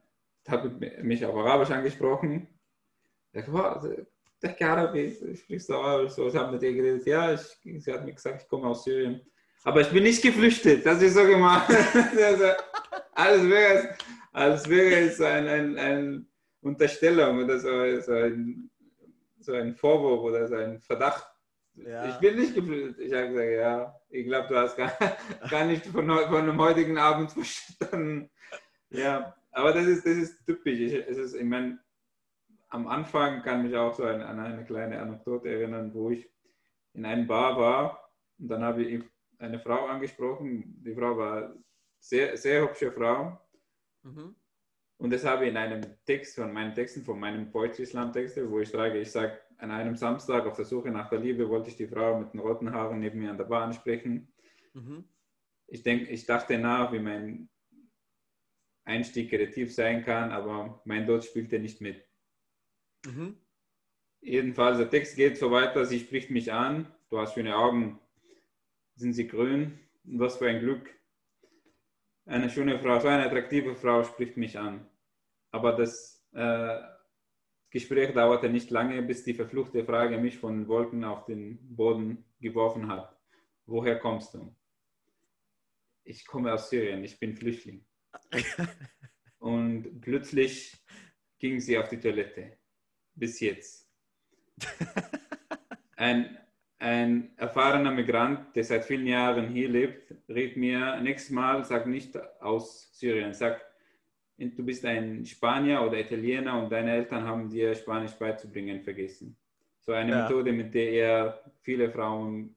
haben 0.48 0.80
mich 1.02 1.24
auf 1.24 1.36
Arabisch 1.36 1.70
angesprochen. 1.70 2.48
Ich 3.32 3.50
war, 3.52 3.80
der 3.80 4.06
Sprichst 4.44 5.68
du 5.68 5.74
Arabisch? 5.74 6.12
So, 6.12 6.28
ich 6.28 6.36
habe 6.36 6.52
mit 6.52 6.62
ihr 6.62 6.74
geredet. 6.74 7.06
Ja, 7.06 7.32
ich, 7.32 7.58
sie 7.82 7.92
hat 7.92 8.04
mir 8.04 8.12
gesagt, 8.12 8.42
ich 8.42 8.48
komme 8.48 8.68
aus 8.68 8.84
Syrien. 8.84 9.20
Aber 9.64 9.80
ich 9.80 9.88
bin 9.88 10.02
nicht 10.02 10.22
geflüchtet, 10.22 10.84
das 10.84 11.00
ist 11.00 11.14
so 11.14 11.24
gemacht. 11.24 11.70
Alles 13.14 13.48
wäre 13.48 13.96
als 14.34 14.68
wäre 14.68 15.06
es 15.06 15.20
eine 15.20 15.50
ein, 15.50 15.78
ein 15.78 16.26
Unterstellung 16.60 17.44
oder 17.44 17.58
so, 17.58 18.00
so, 18.00 18.12
ein, 18.12 18.68
so 19.38 19.52
ein 19.52 19.76
Vorwurf 19.76 20.22
oder 20.22 20.48
so 20.48 20.56
ein 20.56 20.80
Verdacht. 20.80 21.24
Ja. 21.74 22.08
Ich 22.08 22.16
bin 22.16 22.36
nicht 22.36 22.54
gefühlt. 22.54 22.98
Ich 22.98 23.12
habe 23.12 23.28
gesagt, 23.28 23.50
ja, 23.50 24.00
ich 24.10 24.26
glaube, 24.26 24.48
du 24.48 24.56
hast 24.56 24.76
gar, 24.76 24.92
gar 25.50 25.64
nicht 25.64 25.86
von, 25.86 26.08
von 26.08 26.46
dem 26.46 26.60
heutigen 26.60 26.98
Abend 26.98 27.30
verstanden. 27.32 28.28
Ja, 28.90 29.34
aber 29.52 29.72
das 29.72 29.86
ist, 29.86 30.04
das 30.04 30.16
ist 30.16 30.44
typisch. 30.44 30.80
Ich, 30.80 30.94
es 30.94 31.16
ist, 31.16 31.34
ich 31.34 31.44
meine, 31.44 31.78
am 32.74 32.86
Anfang 32.88 33.42
kann 33.42 33.62
mich 33.62 33.76
auch 33.76 33.94
so 33.94 34.04
an, 34.04 34.20
an 34.20 34.40
eine 34.40 34.64
kleine 34.64 35.00
Anekdote 35.00 35.48
erinnern, 35.48 35.94
wo 35.94 36.10
ich 36.10 36.28
in 36.92 37.04
einem 37.04 37.26
Bar 37.26 37.56
war 37.56 38.10
und 38.38 38.48
dann 38.48 38.62
habe 38.62 38.84
ich 38.84 39.04
eine 39.38 39.58
Frau 39.58 39.86
angesprochen. 39.86 40.82
Die 40.84 40.94
Frau 40.94 41.16
war 41.16 41.54
sehr, 41.98 42.36
sehr 42.36 42.62
hübsche 42.62 42.92
Frau 42.92 43.38
Mhm. 44.04 44.34
Und 44.98 45.12
das 45.12 45.24
habe 45.24 45.44
ich 45.44 45.50
in 45.50 45.56
einem 45.56 45.82
Text 46.04 46.36
von 46.36 46.52
meinen 46.52 46.74
Texten, 46.74 47.02
von 47.02 47.18
meinem 47.18 47.50
Poetry 47.50 47.84
Slam 47.84 48.12
Texte, 48.12 48.48
wo 48.48 48.60
ich 48.60 48.68
schreibe, 48.68 48.98
ich 48.98 49.10
sage, 49.10 49.40
an 49.58 49.70
einem 49.70 49.96
Samstag 49.96 50.46
auf 50.46 50.56
der 50.56 50.64
Suche 50.64 50.90
nach 50.90 51.08
der 51.08 51.20
Liebe 51.20 51.48
wollte 51.48 51.70
ich 51.70 51.76
die 51.76 51.86
Frau 51.86 52.18
mit 52.18 52.32
den 52.32 52.40
roten 52.40 52.72
Haaren 52.72 53.00
neben 53.00 53.18
mir 53.18 53.30
an 53.30 53.38
der 53.38 53.44
Bahn 53.44 53.72
sprechen. 53.72 54.32
Mhm. 54.74 55.04
Ich, 55.66 55.82
denk, 55.82 56.08
ich 56.08 56.26
dachte 56.26 56.58
nach, 56.58 56.92
wie 56.92 57.00
mein 57.00 57.48
Einstieg 58.84 59.30
kreativ 59.30 59.74
sein 59.74 60.04
kann, 60.04 60.30
aber 60.30 60.80
mein 60.84 61.06
Deutsch 61.06 61.28
spielte 61.28 61.58
nicht 61.58 61.80
mit. 61.80 62.04
Mhm. 63.04 63.36
Jedenfalls, 64.20 64.78
der 64.78 64.90
Text 64.90 65.16
geht 65.16 65.36
so 65.36 65.50
weiter, 65.50 65.84
sie 65.84 66.00
spricht 66.00 66.30
mich 66.30 66.52
an, 66.52 66.86
du 67.10 67.18
hast 67.18 67.34
schöne 67.34 67.56
Augen, 67.56 68.00
sind 68.96 69.12
sie 69.12 69.28
grün, 69.28 69.78
was 70.04 70.38
für 70.38 70.48
ein 70.48 70.60
Glück, 70.60 70.88
eine 72.26 72.48
schöne 72.48 72.78
Frau, 72.78 72.98
so 73.00 73.08
eine 73.08 73.26
attraktive 73.26 73.74
Frau 73.74 74.02
spricht 74.02 74.36
mich 74.36 74.58
an. 74.58 74.88
Aber 75.50 75.72
das 75.72 76.26
äh, 76.32 76.80
Gespräch 77.70 78.14
dauerte 78.14 78.48
nicht 78.48 78.70
lange, 78.70 79.02
bis 79.02 79.24
die 79.24 79.34
verfluchte 79.34 79.84
Frage 79.84 80.16
mich 80.18 80.38
von 80.38 80.68
Wolken 80.68 81.04
auf 81.04 81.26
den 81.26 81.58
Boden 81.76 82.24
geworfen 82.40 82.88
hat. 82.88 83.14
Woher 83.66 83.98
kommst 83.98 84.34
du? 84.34 84.54
Ich 86.04 86.26
komme 86.26 86.52
aus 86.52 86.70
Syrien, 86.70 87.04
ich 87.04 87.18
bin 87.18 87.36
Flüchtling. 87.36 87.84
Und 89.38 90.00
plötzlich 90.00 90.76
ging 91.38 91.60
sie 91.60 91.76
auf 91.76 91.88
die 91.88 92.00
Toilette. 92.00 92.56
Bis 93.14 93.40
jetzt. 93.40 93.88
Ein, 95.96 96.36
ein 96.78 97.30
erfahrener 97.36 97.90
Migrant, 97.90 98.54
der 98.56 98.64
seit 98.64 98.84
vielen 98.84 99.06
Jahren 99.06 99.48
hier 99.48 99.68
lebt, 99.68 100.14
rät 100.28 100.56
mir 100.56 101.00
nächstes 101.00 101.30
Mal, 101.30 101.64
sag 101.64 101.86
nicht 101.86 102.18
aus 102.40 102.90
Syrien, 102.92 103.32
sag 103.32 103.60
du 104.36 104.64
bist 104.64 104.84
ein 104.84 105.24
Spanier 105.24 105.82
oder 105.82 105.98
Italiener 105.98 106.60
und 106.60 106.70
deine 106.70 106.92
Eltern 106.92 107.24
haben 107.24 107.48
dir 107.48 107.74
Spanisch 107.74 108.12
beizubringen 108.12 108.82
vergessen. 108.82 109.36
So 109.80 109.92
eine 109.92 110.10
ja. 110.10 110.22
Methode, 110.22 110.52
mit 110.52 110.74
der 110.74 110.90
er 110.92 111.52
viele 111.60 111.90
Frauen 111.90 112.56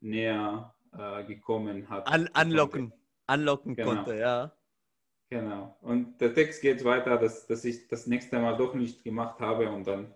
näher 0.00 0.74
äh, 0.96 1.24
gekommen 1.24 1.88
hat. 1.88 2.06
An, 2.08 2.28
anlocken, 2.32 2.92
anlocken 3.26 3.76
genau. 3.76 3.94
konnte, 3.94 4.16
ja. 4.16 4.52
Genau. 5.34 5.76
Und 5.80 6.20
der 6.20 6.32
Text 6.32 6.62
geht 6.62 6.84
weiter, 6.84 7.18
dass, 7.18 7.48
dass 7.48 7.64
ich 7.64 7.88
das 7.88 8.06
nächste 8.06 8.38
Mal 8.38 8.56
doch 8.56 8.72
nicht 8.72 9.02
gemacht 9.02 9.40
habe 9.40 9.68
und 9.68 9.84
dann 9.84 10.14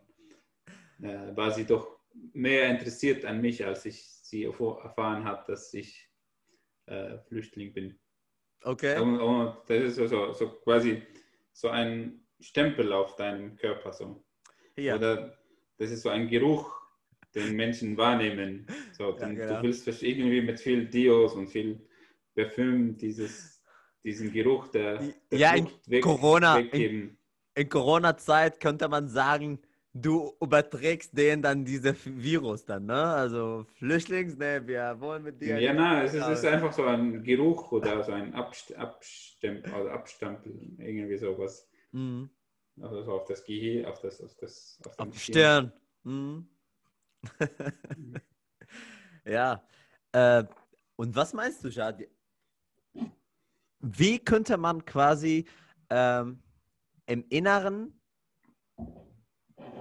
äh, 1.03 1.37
war 1.37 1.51
sie 1.51 1.67
doch 1.67 1.99
mehr 2.33 2.71
interessiert 2.71 3.25
an 3.25 3.41
mich, 3.41 3.67
als 3.67 3.85
ich 3.85 4.01
sie 4.01 4.45
erfahren 4.45 5.25
habe, 5.25 5.43
dass 5.49 5.75
ich 5.75 6.09
äh, 6.87 7.19
Flüchtling 7.27 7.73
bin. 7.73 7.99
Okay. 8.63 9.01
Und, 9.01 9.19
und 9.19 9.57
das 9.67 9.99
ist 9.99 10.09
so, 10.09 10.33
so, 10.35 10.51
quasi 10.61 11.03
so 11.53 11.69
ein 11.69 12.25
Stempel 12.39 12.93
auf 12.93 13.17
deinem 13.17 13.57
Körper. 13.57 13.93
So. 13.93 14.25
Ja. 14.77 14.95
Oder 14.95 15.37
das 15.79 15.91
ist 15.91 16.03
so 16.03 16.11
ein 16.11 16.29
Geruch, 16.29 16.73
den 17.35 17.57
Menschen 17.57 17.97
wahrnehmen. 17.97 18.69
So, 18.93 19.19
ja, 19.19 19.29
genau. 19.29 19.57
Du 19.57 19.63
willst 19.65 19.89
irgendwie 20.01 20.43
mit 20.43 20.61
viel 20.61 20.87
Dios 20.87 21.35
und 21.35 21.49
viel 21.49 21.85
Parfüm 22.37 22.97
dieses, 22.97 23.58
diesen 24.09 24.33
Geruch 24.33 24.69
der, 24.69 25.01
der 25.31 25.39
ja, 25.39 25.55
in 25.55 25.69
weg, 25.87 26.03
Corona, 26.03 26.57
weggeben. 26.57 27.19
In, 27.55 27.63
in 27.63 27.69
Corona-Zeit 27.69 28.59
könnte 28.59 28.89
man 28.89 29.09
sagen, 29.09 29.61
du 29.93 30.33
überträgst 30.41 31.17
denen 31.17 31.43
dann 31.43 31.65
diese 31.65 31.95
Virus 32.05 32.65
dann, 32.65 32.87
ne? 32.87 33.05
Also 33.05 33.67
Flüchtlings, 33.75 34.37
ne, 34.39 34.67
wir 34.67 34.97
wollen 34.99 35.23
mit 35.23 35.41
dir. 35.41 35.61
Ja, 35.61 35.75
nein, 35.75 36.07
es 36.07 36.15
ist, 36.15 36.25
es 36.25 36.39
ist, 36.39 36.45
einfach 36.47 36.73
so 36.73 36.85
ein 36.85 37.23
Geruch 37.23 37.71
oder 37.73 38.03
so 38.03 38.13
ein 38.13 38.35
Abst 38.35 38.75
Abstempel, 38.77 39.73
also 39.75 39.91
Abstempel, 39.91 40.53
irgendwie 40.79 41.19
sowas. 41.19 41.69
Mhm. 41.93 42.31
Also 42.81 43.03
so 43.03 43.13
auf 43.13 43.27
das 43.27 43.45
Gehirn, 43.45 43.85
auf 43.87 44.01
das, 44.01 44.23
auf 44.23 44.35
das, 44.37 44.81
auf, 44.87 44.99
auf 44.99 45.19
Stirn. 45.19 45.73
Mhm. 46.05 46.49
ja. 49.27 49.63
Äh, 50.13 50.45
und 50.97 51.15
was 51.15 51.35
meinst 51.35 51.63
du, 51.65 51.69
Jad? 51.69 52.03
Wie 53.81 54.19
könnte 54.19 54.57
man 54.57 54.85
quasi 54.85 55.47
ähm, 55.91 56.43
im 57.07 57.25
Inneren 57.29 57.99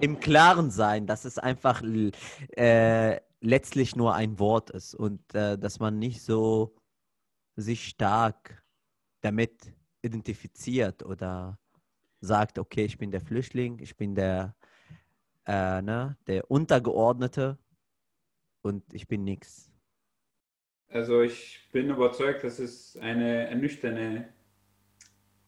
im 0.00 0.20
Klaren 0.20 0.70
sein, 0.70 1.06
dass 1.06 1.24
es 1.24 1.38
einfach 1.38 1.82
äh, 1.82 3.20
letztlich 3.40 3.96
nur 3.96 4.14
ein 4.14 4.38
Wort 4.38 4.70
ist 4.70 4.94
und 4.94 5.34
äh, 5.34 5.58
dass 5.58 5.80
man 5.80 5.98
nicht 5.98 6.22
so 6.22 6.74
sich 7.56 7.88
stark 7.88 8.64
damit 9.20 9.74
identifiziert 10.02 11.04
oder 11.04 11.58
sagt, 12.20 12.58
okay, 12.58 12.84
ich 12.84 12.98
bin 12.98 13.10
der 13.10 13.20
Flüchtling, 13.20 13.78
ich 13.80 13.96
bin 13.96 14.14
der, 14.14 14.54
äh, 15.46 15.82
ne, 15.82 16.16
der 16.26 16.50
Untergeordnete 16.50 17.58
und 18.62 18.92
ich 18.92 19.08
bin 19.08 19.24
nichts. 19.24 19.72
Also 20.88 21.22
ich 21.22 21.68
bin 21.72 21.90
überzeugt, 21.90 22.44
dass 22.44 22.58
es 22.58 22.96
eine 22.96 23.48
ernüchternde 23.48 24.28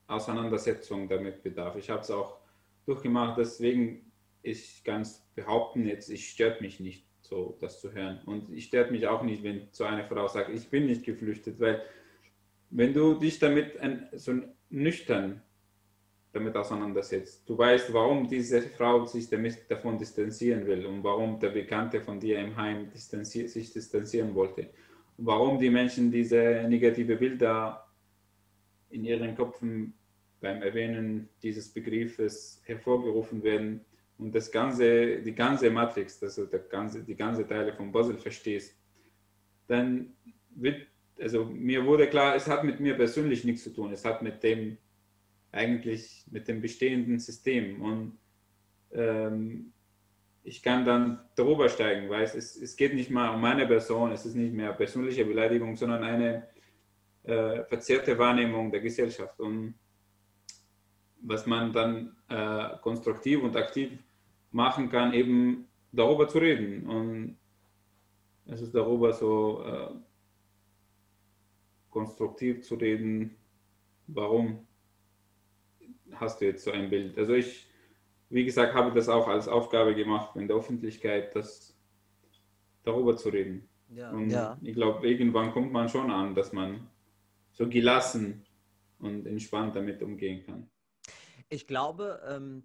Auseinandersetzung 0.06 1.08
damit 1.08 1.42
bedarf. 1.42 1.76
Ich 1.76 1.88
habe 1.88 2.02
es 2.02 2.10
auch 2.10 2.38
durchgemacht, 2.84 3.38
deswegen 3.38 4.10
ich 4.42 4.82
ganz 4.84 5.26
behaupten, 5.34 5.86
jetzt, 5.86 6.10
ich 6.10 6.30
stört 6.30 6.60
mich 6.60 6.80
nicht, 6.80 7.06
so 7.22 7.56
das 7.60 7.80
zu 7.80 7.92
hören. 7.92 8.20
Und 8.26 8.50
ich 8.50 8.66
stört 8.66 8.90
mich 8.90 9.06
auch 9.06 9.22
nicht, 9.22 9.42
wenn 9.42 9.68
so 9.70 9.84
eine 9.84 10.04
Frau 10.04 10.28
sagt, 10.28 10.50
ich 10.50 10.68
bin 10.68 10.86
nicht 10.86 11.04
geflüchtet, 11.04 11.60
weil 11.60 11.82
wenn 12.70 12.92
du 12.92 13.14
dich 13.14 13.38
damit 13.38 13.78
ein, 13.78 14.08
so 14.12 14.34
nüchtern 14.68 15.42
damit 16.32 16.56
auseinandersetzt, 16.56 17.48
du 17.48 17.58
weißt, 17.58 17.92
warum 17.92 18.28
diese 18.28 18.62
Frau 18.62 19.04
sich 19.04 19.28
damit, 19.28 19.70
davon 19.70 19.98
distanzieren 19.98 20.66
will 20.66 20.86
und 20.86 21.02
warum 21.02 21.38
der 21.40 21.50
Bekannte 21.50 22.00
von 22.00 22.20
dir 22.20 22.38
im 22.38 22.56
Heim 22.56 22.90
distanzier, 22.90 23.48
sich 23.48 23.72
distanzieren 23.72 24.34
wollte. 24.34 24.70
Warum 25.22 25.58
die 25.58 25.70
Menschen 25.70 26.10
diese 26.10 26.64
negative 26.68 27.16
Bilder 27.16 27.86
in 28.88 29.04
ihren 29.04 29.34
Köpfen 29.36 29.94
beim 30.40 30.62
Erwähnen 30.62 31.28
dieses 31.42 31.68
Begriffes 31.68 32.62
hervorgerufen 32.64 33.42
werden, 33.42 33.84
und 34.20 34.34
das 34.34 34.50
ganze, 34.50 35.22
die 35.22 35.34
ganze 35.34 35.70
Matrix, 35.70 36.22
also 36.22 36.44
der 36.44 36.60
ganze, 36.60 37.02
die 37.02 37.16
ganze 37.16 37.46
Teile 37.46 37.72
vom 37.72 37.90
Puzzle 37.90 38.18
verstehst, 38.18 38.78
dann 39.66 40.12
wird, 40.50 40.86
also 41.18 41.46
mir 41.46 41.86
wurde 41.86 42.06
klar, 42.06 42.36
es 42.36 42.46
hat 42.46 42.62
mit 42.62 42.80
mir 42.80 42.94
persönlich 42.96 43.44
nichts 43.44 43.64
zu 43.64 43.70
tun, 43.70 43.92
es 43.92 44.04
hat 44.04 44.20
mit 44.22 44.42
dem 44.42 44.76
eigentlich, 45.52 46.26
mit 46.30 46.48
dem 46.48 46.60
bestehenden 46.60 47.18
System. 47.18 47.80
Und 47.80 48.18
ähm, 48.92 49.72
ich 50.42 50.62
kann 50.62 50.84
dann 50.84 51.20
darüber 51.36 51.68
steigen, 51.68 52.08
weil 52.08 52.22
es, 52.22 52.34
es 52.34 52.76
geht 52.76 52.94
nicht 52.94 53.10
mal 53.10 53.34
um 53.34 53.40
meine 53.40 53.66
Person, 53.66 54.12
es 54.12 54.24
ist 54.24 54.34
nicht 54.34 54.54
mehr 54.54 54.72
persönliche 54.72 55.24
Beleidigung, 55.24 55.76
sondern 55.76 56.02
eine 56.02 56.48
äh, 57.24 57.64
verzerrte 57.64 58.18
Wahrnehmung 58.18 58.70
der 58.70 58.80
Gesellschaft 58.80 59.38
und 59.38 59.74
was 61.22 61.46
man 61.46 61.72
dann 61.72 62.16
äh, 62.28 62.78
konstruktiv 62.80 63.42
und 63.42 63.56
aktiv 63.56 63.90
machen 64.50 64.88
kann, 64.88 65.12
eben 65.12 65.68
darüber 65.92 66.28
zu 66.28 66.38
reden. 66.38 66.86
Und 66.88 67.36
es 68.46 68.62
ist 68.62 68.74
darüber 68.74 69.12
so 69.12 69.62
äh, 69.64 69.94
konstruktiv 71.90 72.62
zu 72.62 72.76
reden, 72.76 73.36
warum 74.06 74.66
hast 76.12 76.40
du 76.40 76.46
jetzt 76.46 76.64
so 76.64 76.70
ein 76.70 76.90
Bild. 76.90 77.16
Also 77.18 77.34
ich, 77.34 77.69
wie 78.30 78.44
gesagt, 78.44 78.74
habe 78.74 78.92
das 78.92 79.08
auch 79.08 79.28
als 79.28 79.48
Aufgabe 79.48 79.94
gemacht, 79.94 80.36
in 80.36 80.46
der 80.48 80.56
Öffentlichkeit 80.56 81.34
das 81.34 81.76
darüber 82.84 83.16
zu 83.16 83.28
reden. 83.28 83.68
Ja, 83.88 84.10
und 84.10 84.30
ja. 84.30 84.56
ich 84.62 84.74
glaube, 84.74 85.06
irgendwann 85.06 85.52
kommt 85.52 85.72
man 85.72 85.88
schon 85.88 86.10
an, 86.10 86.34
dass 86.34 86.52
man 86.52 86.88
so 87.52 87.68
gelassen 87.68 88.44
und 89.00 89.26
entspannt 89.26 89.74
damit 89.74 90.00
umgehen 90.02 90.44
kann. 90.46 90.70
Ich 91.48 91.66
glaube, 91.66 92.20
ähm, 92.28 92.62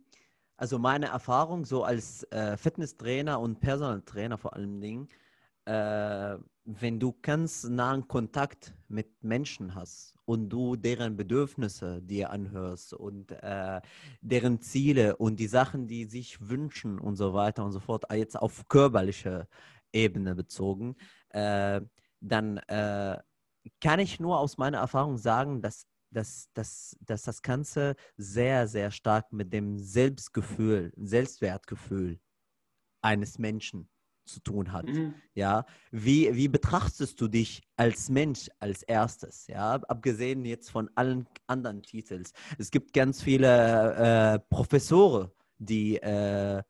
also 0.56 0.78
meine 0.78 1.08
Erfahrung 1.08 1.65
so 1.65 1.84
als 1.84 2.23
äh, 2.32 2.56
Fitnesstrainer 2.58 3.39
und 3.39 3.60
Personaltrainer 3.60 4.38
vor 4.38 4.54
allem 4.54 4.80
Dingen, 4.80 5.10
äh, 5.65 6.38
wenn 6.65 6.99
du 6.99 7.15
ganz 7.21 7.63
nahen 7.63 8.08
Kontakt 8.08 8.73
mit 8.88 9.23
Menschen 9.23 9.75
hast 9.75 10.15
und 10.25 10.49
du 10.49 10.75
deren 10.75 11.15
Bedürfnisse 11.15 12.01
dir 12.01 12.32
anhörst 12.32 12.93
und 12.93 13.32
äh, 13.32 13.82
deren 14.21 14.60
Ziele 14.62 15.15
und 15.17 15.39
die 15.39 15.47
Sachen, 15.47 15.88
die 15.88 16.06
sich 16.06 16.49
wünschen 16.49 16.99
und 16.99 17.15
so 17.15 17.34
weiter 17.34 17.63
und 17.63 17.71
so 17.71 17.80
fort, 17.80 18.06
äh, 18.10 18.15
jetzt 18.15 18.36
auf 18.36 18.67
körperliche 18.67 19.47
Ebene 19.93 20.34
bezogen, 20.34 20.95
äh, 21.30 21.82
dann 22.19 22.58
äh, 22.58 23.19
kann 23.80 23.99
ich 23.99 24.19
nur 24.19 24.39
aus 24.39 24.58
meiner 24.58 24.80
Erfahrung 24.80 25.17
sagen, 25.17 25.62
dass 25.62 25.88
dass, 26.12 26.49
dass, 26.54 26.95
dass 27.01 27.23
das 27.23 27.41
Ganze 27.41 27.95
sehr, 28.15 28.67
sehr 28.69 28.89
stark 28.91 29.34
mit 29.34 29.51
dem 29.51 29.78
Selbstgefühl, 29.80 30.93
Selbstwertgefühl 30.95 32.21
eines 33.01 33.38
Menschen 33.38 33.89
zu 34.25 34.39
tun 34.39 34.71
hat. 34.71 34.85
Mhm. 34.85 35.13
Ja, 35.33 35.65
wie, 35.91 36.35
wie 36.35 36.47
betrachtest 36.47 37.19
du 37.21 37.27
dich 37.27 37.61
als 37.75 38.09
Mensch 38.09 38.49
als 38.59 38.83
erstes? 38.83 39.47
Ja, 39.47 39.75
abgesehen 39.75 40.45
jetzt 40.45 40.69
von 40.69 40.89
allen 40.95 41.27
anderen 41.47 41.81
Titels. 41.81 42.33
Es 42.57 42.71
gibt 42.71 42.93
ganz 42.93 43.21
viele 43.21 43.93
äh, 43.95 44.39
Professoren, 44.49 45.29
die, 45.57 45.97
äh, 45.97 46.61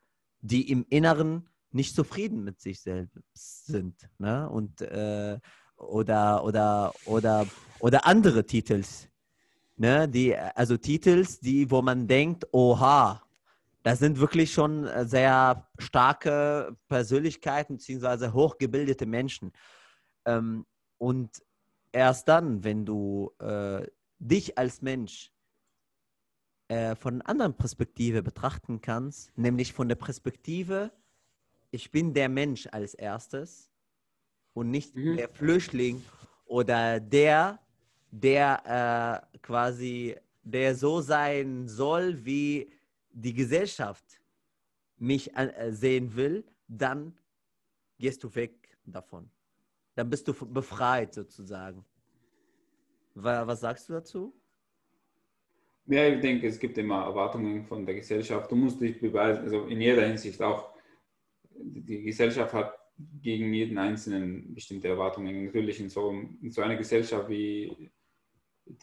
die 0.42 0.70
im 0.70 0.86
Inneren 0.90 1.50
nicht 1.72 1.96
zufrieden 1.96 2.44
mit 2.44 2.62
sich 2.62 2.80
selbst 2.80 3.66
sind. 3.66 4.10
Ne? 4.18 4.50
Und 4.50 4.82
äh, 4.82 5.40
oder, 5.78 6.44
oder, 6.44 6.94
oder, 7.06 7.48
oder 7.80 8.06
andere 8.06 8.46
Titels, 8.46 9.10
ne, 9.76 10.08
die, 10.08 10.36
also 10.36 10.78
Titels, 10.78 11.40
die, 11.40 11.70
wo 11.70 11.82
man 11.82 12.08
denkt, 12.08 12.48
oha, 12.54 13.22
das 13.86 14.00
sind 14.00 14.20
wirklich 14.20 14.52
schon 14.52 14.88
äh, 14.88 15.06
sehr 15.06 15.70
starke 15.78 16.76
Persönlichkeiten 16.88 17.78
bzw. 17.78 18.32
hochgebildete 18.32 19.06
Menschen. 19.06 19.52
Ähm, 20.26 20.66
und 20.98 21.44
erst 21.92 22.28
dann, 22.28 22.64
wenn 22.64 22.84
du 22.84 23.32
äh, 23.38 23.86
dich 24.18 24.58
als 24.58 24.82
Mensch 24.82 25.32
äh, 26.68 26.96
von 26.96 27.22
einer 27.22 27.30
anderen 27.30 27.54
Perspektive 27.54 28.24
betrachten 28.24 28.82
kannst, 28.82 29.38
nämlich 29.38 29.72
von 29.72 29.88
der 29.88 29.98
Perspektive, 29.98 30.92
ich 31.70 31.92
bin 31.92 32.16
der 32.16 32.28
Mensch 32.28 32.68
als 32.72 32.96
erstes 32.96 33.70
und 34.54 34.72
nicht 34.72 34.96
mhm. 34.96 35.18
der 35.18 35.30
Flüchtling 35.30 36.04
oder 36.46 37.00
der, 37.00 37.60
der 38.10 39.22
äh, 39.32 39.38
quasi, 39.44 40.16
der 40.42 40.74
so 40.74 41.02
sein 41.02 41.68
soll, 41.68 42.26
wie 42.26 42.72
die 43.16 43.34
Gesellschaft 43.34 44.22
mich 44.98 45.36
äh, 45.36 45.72
sehen 45.72 46.16
will, 46.16 46.44
dann 46.68 47.18
gehst 47.98 48.24
du 48.24 48.34
weg 48.36 48.78
davon. 48.86 49.30
Dann 49.96 50.10
bist 50.10 50.28
du 50.28 50.34
befreit 50.34 51.14
sozusagen. 51.14 51.86
Was 53.14 53.62
sagst 53.62 53.88
du 53.88 53.94
dazu? 53.94 54.34
Ja, 55.88 56.08
ich 56.08 56.20
denke, 56.20 56.48
es 56.48 56.60
gibt 56.60 56.78
immer 56.78 57.04
Erwartungen 57.06 57.64
von 57.64 57.86
der 57.86 57.96
Gesellschaft. 57.96 58.52
Du 58.52 58.56
musst 58.56 58.82
dich 58.82 59.00
beweisen, 59.00 59.44
also 59.44 59.66
in 59.68 59.80
jeder 59.80 60.06
Hinsicht 60.06 60.42
auch. 60.42 60.74
Die 61.58 62.02
Gesellschaft 62.02 62.54
hat 62.54 62.74
gegen 63.22 63.54
jeden 63.54 63.78
Einzelnen 63.78 64.54
bestimmte 64.54 64.90
Erwartungen. 64.90 65.46
Natürlich 65.46 65.80
in 65.80 65.90
so, 65.90 66.12
in 66.42 66.52
so 66.52 66.62
einer 66.62 66.76
Gesellschaft 66.76 67.30
wie 67.30 67.92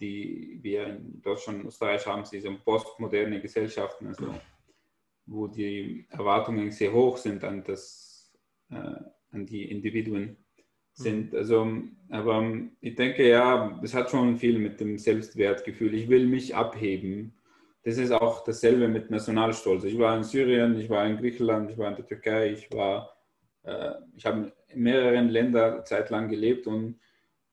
die 0.01 0.59
wir 0.63 0.87
in 0.87 1.21
Deutschland 1.23 1.61
und 1.61 1.69
Österreich 1.69 2.07
haben, 2.07 2.25
sind 2.25 2.43
so 2.43 2.57
postmoderne 2.65 3.41
Gesellschaften, 3.41 4.09
also 4.09 4.35
wo 5.27 5.47
die 5.47 6.07
Erwartungen 6.11 6.71
sehr 6.71 6.93
hoch 6.93 7.17
sind 7.17 7.45
an, 7.45 7.63
das, 7.65 8.33
äh, 8.71 8.75
an 9.31 9.47
die 9.47 9.71
Individuen 9.71 10.37
sind. 10.93 11.33
Mhm. 11.33 11.39
Also, 11.39 11.73
aber 12.11 12.53
ich 12.81 12.95
denke, 12.95 13.29
ja, 13.29 13.81
es 13.83 13.95
hat 13.95 14.11
schon 14.11 14.37
viel 14.37 14.59
mit 14.59 14.81
dem 14.81 14.99
Selbstwertgefühl. 14.99 15.95
Ich 15.95 16.09
will 16.09 16.27
mich 16.27 16.55
abheben. 16.55 17.35
Das 17.85 17.99
ist 17.99 18.13
auch 18.13 18.45
dasselbe 18.45 18.89
mit 18.89 19.11
Nationalstolz. 19.11 19.85
Ich 19.85 19.99
war 19.99 20.17
in 20.17 20.23
Syrien, 20.23 20.79
ich 20.79 20.89
war 20.89 21.07
in 21.07 21.17
Griechenland, 21.17 21.71
ich 21.71 21.79
war 21.79 21.89
in 21.89 21.97
der 21.97 22.07
Türkei, 22.07 22.53
ich 22.53 22.71
war, 22.73 23.17
äh, 23.65 23.93
ich 24.17 24.25
habe 24.25 24.53
in 24.69 24.83
mehreren 24.83 25.29
Ländern 25.29 25.85
zeitlang 25.85 26.29
gelebt 26.29 26.67
und 26.67 27.01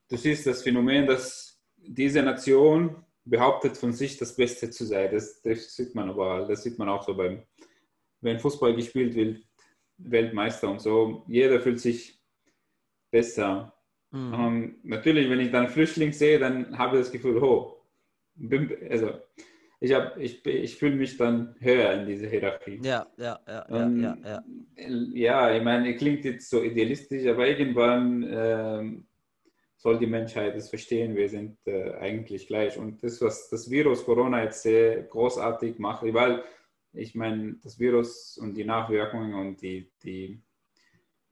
du 0.08 0.16
siehst 0.16 0.46
das 0.46 0.62
Phänomen, 0.62 1.06
dass 1.06 1.49
diese 1.86 2.22
Nation 2.22 3.04
behauptet 3.24 3.76
von 3.76 3.92
sich, 3.92 4.16
das 4.16 4.34
Beste 4.34 4.70
zu 4.70 4.84
sein. 4.84 5.10
Das, 5.12 5.40
das 5.42 5.74
sieht 5.74 5.94
man 5.94 6.10
überall. 6.10 6.46
Das 6.46 6.62
sieht 6.62 6.78
man 6.78 6.88
auch 6.88 7.02
so 7.02 7.14
beim, 7.14 7.42
wenn 8.20 8.38
Fußball 8.38 8.74
gespielt 8.74 9.14
wird, 9.14 9.42
Weltmeister 9.98 10.70
und 10.70 10.80
so. 10.80 11.24
Jeder 11.28 11.60
fühlt 11.60 11.80
sich 11.80 12.20
besser. 13.10 13.74
Mhm. 14.10 14.34
Um, 14.34 14.74
natürlich, 14.82 15.30
wenn 15.30 15.40
ich 15.40 15.52
dann 15.52 15.68
Flüchtling 15.68 16.12
sehe, 16.12 16.38
dann 16.38 16.76
habe 16.76 16.96
ich 16.96 17.04
das 17.04 17.12
Gefühl, 17.12 17.42
oh, 17.42 17.76
also 18.90 19.20
ich, 19.82 19.92
ich, 20.18 20.46
ich 20.46 20.76
fühle 20.76 20.96
mich 20.96 21.16
dann 21.16 21.54
höher 21.60 21.92
in 21.92 22.06
dieser 22.06 22.28
Hierarchie. 22.28 22.80
Ja, 22.82 23.06
ja, 23.16 23.38
ja, 23.46 23.62
um, 23.66 24.02
ja, 24.02 24.16
ja, 24.22 24.44
ja. 24.76 24.88
Ja, 25.14 25.56
ich 25.56 25.62
meine, 25.62 25.96
klingt 25.96 26.24
jetzt 26.24 26.50
so 26.50 26.62
idealistisch, 26.62 27.26
aber 27.26 27.46
irgendwann 27.46 28.26
ähm, 28.28 29.06
soll 29.80 29.98
die 29.98 30.06
Menschheit 30.06 30.54
es 30.56 30.68
verstehen, 30.68 31.16
wir 31.16 31.30
sind 31.30 31.56
äh, 31.66 31.94
eigentlich 31.94 32.46
gleich. 32.46 32.76
Und 32.76 33.02
das, 33.02 33.22
was 33.22 33.48
das 33.48 33.70
Virus 33.70 34.04
Corona 34.04 34.44
jetzt 34.44 34.62
sehr 34.62 35.04
großartig 35.04 35.78
macht, 35.78 36.02
weil 36.12 36.44
ich 36.92 37.14
meine, 37.14 37.54
das 37.62 37.78
Virus 37.78 38.36
und 38.36 38.56
die 38.56 38.64
Nachwirkungen 38.64 39.32
und 39.34 39.62
die, 39.62 39.90
die 40.02 40.42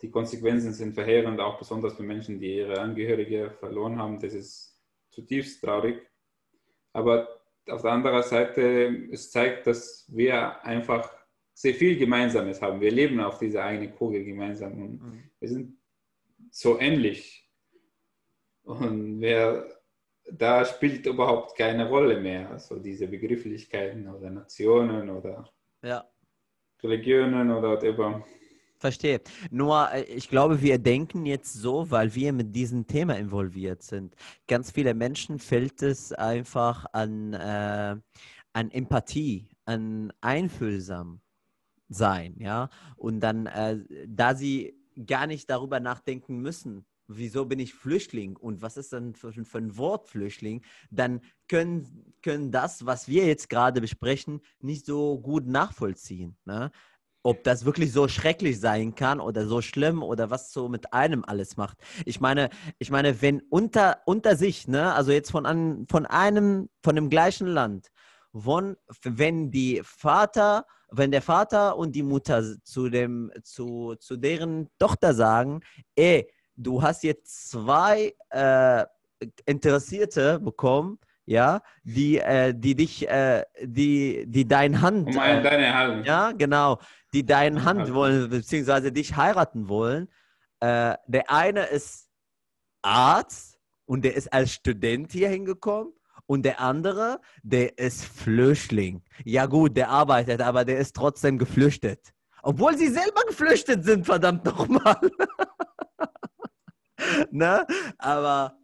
die 0.00 0.10
Konsequenzen 0.10 0.72
sind 0.72 0.94
verheerend, 0.94 1.40
auch 1.40 1.58
besonders 1.58 1.94
für 1.94 2.04
Menschen, 2.04 2.38
die 2.38 2.58
ihre 2.58 2.80
Angehörige 2.80 3.50
verloren 3.50 3.98
haben. 3.98 4.20
Das 4.20 4.32
ist 4.32 4.80
zutiefst 5.10 5.62
traurig. 5.62 6.00
Aber 6.92 7.28
auf 7.68 7.82
der 7.82 7.92
anderen 7.92 8.22
Seite, 8.22 9.08
es 9.10 9.30
zeigt, 9.30 9.66
dass 9.66 10.06
wir 10.08 10.64
einfach 10.64 11.10
sehr 11.52 11.74
viel 11.74 11.98
Gemeinsames 11.98 12.62
haben. 12.62 12.80
Wir 12.80 12.92
leben 12.92 13.20
auf 13.20 13.38
dieser 13.38 13.64
eigenen 13.64 13.94
Kugel 13.94 14.24
gemeinsam 14.24 14.80
und 14.80 15.02
mhm. 15.02 15.22
wir 15.40 15.48
sind 15.48 15.76
so 16.50 16.78
ähnlich. 16.78 17.47
Und 18.68 19.20
wer, 19.22 19.66
da 20.30 20.64
spielt 20.64 21.06
überhaupt 21.06 21.56
keine 21.56 21.88
Rolle 21.88 22.20
mehr, 22.20 22.50
also 22.50 22.78
diese 22.78 23.06
Begrifflichkeiten 23.08 24.06
oder 24.06 24.28
Nationen 24.28 25.08
oder 25.08 25.48
ja. 25.82 26.04
Religionen 26.82 27.50
oder 27.50 27.70
whatever. 27.70 28.22
Verstehe. 28.76 29.22
Nur, 29.50 29.90
äh, 29.90 30.02
ich 30.02 30.28
glaube, 30.28 30.60
wir 30.60 30.78
denken 30.78 31.24
jetzt 31.24 31.54
so, 31.54 31.90
weil 31.90 32.14
wir 32.14 32.34
mit 32.34 32.54
diesem 32.54 32.86
Thema 32.86 33.16
involviert 33.16 33.82
sind. 33.82 34.14
Ganz 34.46 34.70
viele 34.70 34.92
Menschen 34.92 35.38
fällt 35.38 35.82
es 35.82 36.12
einfach 36.12 36.84
an, 36.92 37.32
äh, 37.32 37.96
an 38.52 38.70
Empathie, 38.70 39.48
an 39.64 40.12
einfühlsam 40.20 41.20
sein, 41.88 42.36
ja. 42.38 42.68
Und 42.96 43.20
dann, 43.20 43.46
äh, 43.46 43.78
da 44.06 44.34
sie 44.34 44.78
gar 45.06 45.26
nicht 45.26 45.48
darüber 45.48 45.80
nachdenken 45.80 46.38
müssen, 46.38 46.84
wieso 47.08 47.46
bin 47.46 47.58
ich 47.58 47.74
Flüchtling 47.74 48.36
und 48.36 48.62
was 48.62 48.76
ist 48.76 48.92
dann 48.92 49.14
für, 49.14 49.32
für 49.32 49.58
ein 49.58 49.76
Wort 49.76 50.08
Flüchtling, 50.08 50.62
dann 50.90 51.20
können, 51.48 52.14
können 52.22 52.52
das, 52.52 52.86
was 52.86 53.08
wir 53.08 53.26
jetzt 53.26 53.50
gerade 53.50 53.80
besprechen, 53.80 54.40
nicht 54.60 54.86
so 54.86 55.18
gut 55.18 55.46
nachvollziehen. 55.46 56.36
Ne? 56.44 56.70
ob 57.22 57.44
das 57.44 57.64
wirklich 57.64 57.92
so 57.92 58.08
schrecklich 58.08 58.58
sein 58.58 58.94
kann 58.94 59.20
oder 59.20 59.46
so 59.46 59.60
schlimm 59.60 60.02
oder 60.02 60.30
was 60.30 60.52
so 60.52 60.68
mit 60.68 60.92
einem 60.94 61.24
alles 61.26 61.56
macht. 61.56 61.76
Ich 62.06 62.20
meine, 62.20 62.48
ich 62.78 62.90
meine, 62.90 63.20
wenn 63.20 63.42
unter, 63.50 63.98
unter 64.06 64.36
sich, 64.36 64.68
ne, 64.68 64.94
also 64.94 65.12
jetzt 65.12 65.30
von, 65.30 65.44
an, 65.44 65.86
von 65.90 66.06
einem, 66.06 66.70
von 66.82 66.94
dem 66.94 67.10
gleichen 67.10 67.46
Land, 67.46 67.88
von, 68.34 68.76
wenn 69.02 69.50
die 69.50 69.82
Vater, 69.84 70.64
wenn 70.90 71.10
der 71.10 71.20
Vater 71.20 71.76
und 71.76 71.94
die 71.94 72.02
Mutter 72.02 72.42
zu 72.62 72.88
dem, 72.88 73.30
zu, 73.42 73.96
zu 73.98 74.16
deren 74.16 74.68
Tochter 74.78 75.12
sagen, 75.12 75.60
ey, 75.96 76.30
du 76.58 76.82
hast 76.82 77.02
jetzt 77.02 77.50
zwei 77.50 78.14
äh, 78.30 78.84
Interessierte 79.46 80.38
bekommen, 80.38 80.98
ja, 81.24 81.60
die, 81.82 82.18
äh, 82.18 82.54
die 82.54 82.74
dich, 82.74 83.08
äh, 83.08 83.44
die, 83.62 84.24
die 84.26 84.46
deine 84.46 84.80
Hand. 84.80 85.08
Um 85.08 85.14
deine 85.14 85.74
Hand. 85.74 86.06
Ja, 86.06 86.32
genau 86.32 86.78
die 87.12 87.24
deine 87.24 87.64
Hand 87.64 87.92
wollen, 87.92 88.28
beziehungsweise 88.28 88.92
dich 88.92 89.16
heiraten 89.16 89.68
wollen. 89.68 90.08
Äh, 90.60 90.94
der 91.06 91.30
eine 91.30 91.64
ist 91.66 92.08
Arzt 92.82 93.58
und 93.86 94.04
der 94.04 94.14
ist 94.14 94.32
als 94.32 94.52
Student 94.52 95.12
hier 95.12 95.28
hingekommen. 95.28 95.92
Und 96.26 96.42
der 96.44 96.60
andere, 96.60 97.20
der 97.42 97.78
ist 97.78 98.04
Flüchtling. 98.04 99.02
Ja 99.24 99.46
gut, 99.46 99.76
der 99.78 99.88
arbeitet, 99.88 100.42
aber 100.42 100.66
der 100.66 100.78
ist 100.78 100.94
trotzdem 100.94 101.38
geflüchtet. 101.38 102.12
Obwohl 102.42 102.76
sie 102.76 102.88
selber 102.88 103.22
geflüchtet 103.26 103.82
sind, 103.84 104.04
verdammt 104.04 104.44
nochmal. 104.44 105.00
ne? 107.30 107.66
Aber 107.98 108.58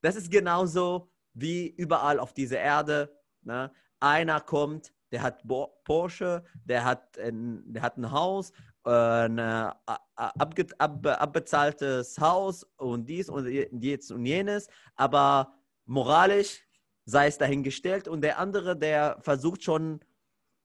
das 0.00 0.16
ist 0.16 0.30
genauso 0.30 1.10
wie 1.34 1.68
überall 1.68 2.18
auf 2.18 2.32
dieser 2.32 2.58
Erde. 2.58 3.16
Ne? 3.42 3.72
Einer 4.00 4.40
kommt, 4.40 4.92
der 5.12 5.22
hat 5.22 5.42
Porsche, 5.84 6.44
der 6.64 6.84
hat 6.84 7.18
ein, 7.18 7.62
der 7.66 7.82
hat 7.82 7.96
ein 7.96 8.10
Haus, 8.10 8.52
äh, 8.84 8.90
ein 8.90 9.38
ab, 9.38 11.06
abbezahltes 11.06 12.18
Haus 12.18 12.64
und 12.76 13.08
dies 13.08 13.28
und 13.28 13.46
jetzt 13.46 14.10
und 14.12 14.26
jenes, 14.26 14.68
aber 14.96 15.54
moralisch 15.86 16.64
sei 17.04 17.26
es 17.26 17.38
dahingestellt 17.38 18.06
und 18.06 18.20
der 18.20 18.38
andere, 18.38 18.76
der 18.76 19.18
versucht 19.22 19.62
schon 19.64 20.00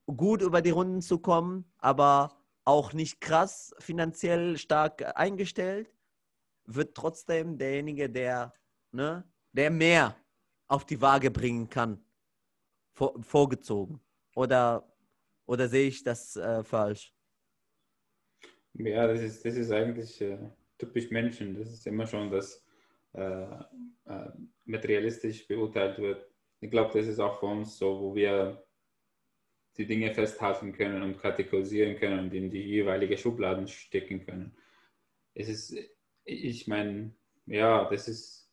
gut 0.05 0.41
über 0.41 0.61
die 0.61 0.71
Runden 0.71 1.01
zu 1.01 1.19
kommen, 1.19 1.71
aber 1.77 2.37
auch 2.65 2.93
nicht 2.93 3.21
krass 3.21 3.73
finanziell 3.79 4.57
stark 4.57 5.17
eingestellt, 5.17 5.92
wird 6.65 6.95
trotzdem 6.95 7.57
derjenige, 7.57 8.09
der, 8.09 8.53
ne, 8.91 9.23
der 9.51 9.69
mehr 9.69 10.15
auf 10.67 10.85
die 10.85 11.01
Waage 11.01 11.31
bringen 11.31 11.69
kann, 11.69 12.03
vor, 12.93 13.21
vorgezogen. 13.21 13.99
Oder, 14.35 14.91
oder 15.45 15.67
sehe 15.67 15.87
ich 15.87 16.03
das 16.03 16.35
äh, 16.35 16.63
falsch? 16.63 17.13
Ja, 18.73 19.07
das 19.07 19.21
ist, 19.21 19.45
das 19.45 19.55
ist 19.55 19.71
eigentlich 19.71 20.19
äh, 20.21 20.37
typisch 20.77 21.11
Menschen. 21.11 21.55
Das 21.55 21.71
ist 21.71 21.85
immer 21.85 22.07
schon, 22.07 22.31
dass 22.31 22.63
äh, 23.13 23.43
äh, 24.05 24.29
materialistisch 24.65 25.47
beurteilt 25.47 25.99
wird. 25.99 26.27
Ich 26.59 26.71
glaube, 26.71 26.97
das 26.97 27.07
ist 27.07 27.19
auch 27.19 27.39
für 27.39 27.45
uns 27.45 27.77
so, 27.77 27.99
wo 27.99 28.15
wir 28.15 28.65
die 29.77 29.85
Dinge 29.85 30.13
festhalten 30.13 30.71
können 30.71 31.01
und 31.01 31.19
kategorisieren 31.19 31.95
können 31.97 32.19
und 32.19 32.33
in 32.33 32.49
die 32.49 32.63
jeweilige 32.63 33.17
Schubladen 33.17 33.67
stecken 33.67 34.25
können. 34.25 34.55
Es 35.33 35.49
ist, 35.49 35.75
ich 36.25 36.67
meine, 36.67 37.13
ja, 37.45 37.89
das 37.89 38.07
ist, 38.07 38.49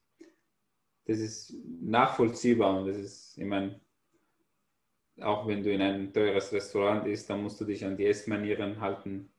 das 1.06 1.18
ist 1.18 1.54
nachvollziehbar 1.80 2.80
und 2.80 2.86
das 2.88 2.96
ist, 2.96 3.38
ich 3.38 3.44
meine, 3.44 3.80
auch 5.20 5.46
wenn 5.46 5.62
du 5.62 5.72
in 5.72 5.82
ein 5.82 6.12
teures 6.12 6.52
Restaurant 6.52 7.06
isst, 7.06 7.28
dann 7.30 7.42
musst 7.42 7.60
du 7.60 7.64
dich 7.64 7.84
an 7.84 7.96
die 7.96 8.06
Essmanieren 8.06 8.80
halten. 8.80 9.30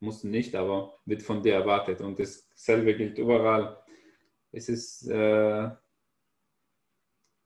Musst 0.00 0.24
nicht, 0.24 0.54
aber 0.54 0.98
wird 1.04 1.22
von 1.22 1.42
dir 1.42 1.54
erwartet. 1.54 2.00
Und 2.00 2.18
dasselbe 2.18 2.96
gilt 2.96 3.18
überall. 3.18 3.82
Es 4.50 4.68
ist, 4.68 5.08
äh, 5.08 5.66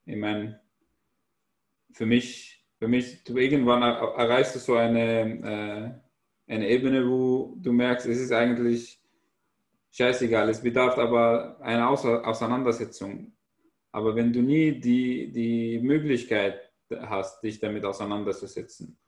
ich 0.07 0.17
meine, 0.17 0.61
für 1.93 2.07
mich, 2.07 2.65
für 2.79 2.89
mich, 2.89 3.25
du 3.25 3.37
irgendwann 3.37 3.83
erreichst 3.83 4.55
du 4.55 4.59
so 4.61 4.77
eine, 4.77 6.01
äh, 6.49 6.53
eine 6.53 6.69
Ebene, 6.69 7.09
wo 7.09 7.57
du 7.59 7.73
merkst, 7.73 8.07
es 8.07 8.21
ist 8.21 8.33
eigentlich 8.33 9.04
scheißegal. 9.95 10.49
Es 10.49 10.61
bedarf 10.61 10.99
aber 10.99 11.59
einer 11.61 11.89
Auseinandersetzung. 11.89 13.33
Aber 13.93 14.17
wenn 14.17 14.33
du 14.33 14.43
nie 14.43 14.81
die, 14.81 15.31
die 15.31 15.79
Möglichkeit 15.79 16.73
hast, 16.91 17.43
dich 17.43 17.61
damit 17.61 17.85
auseinanderzusetzen, 17.85 18.99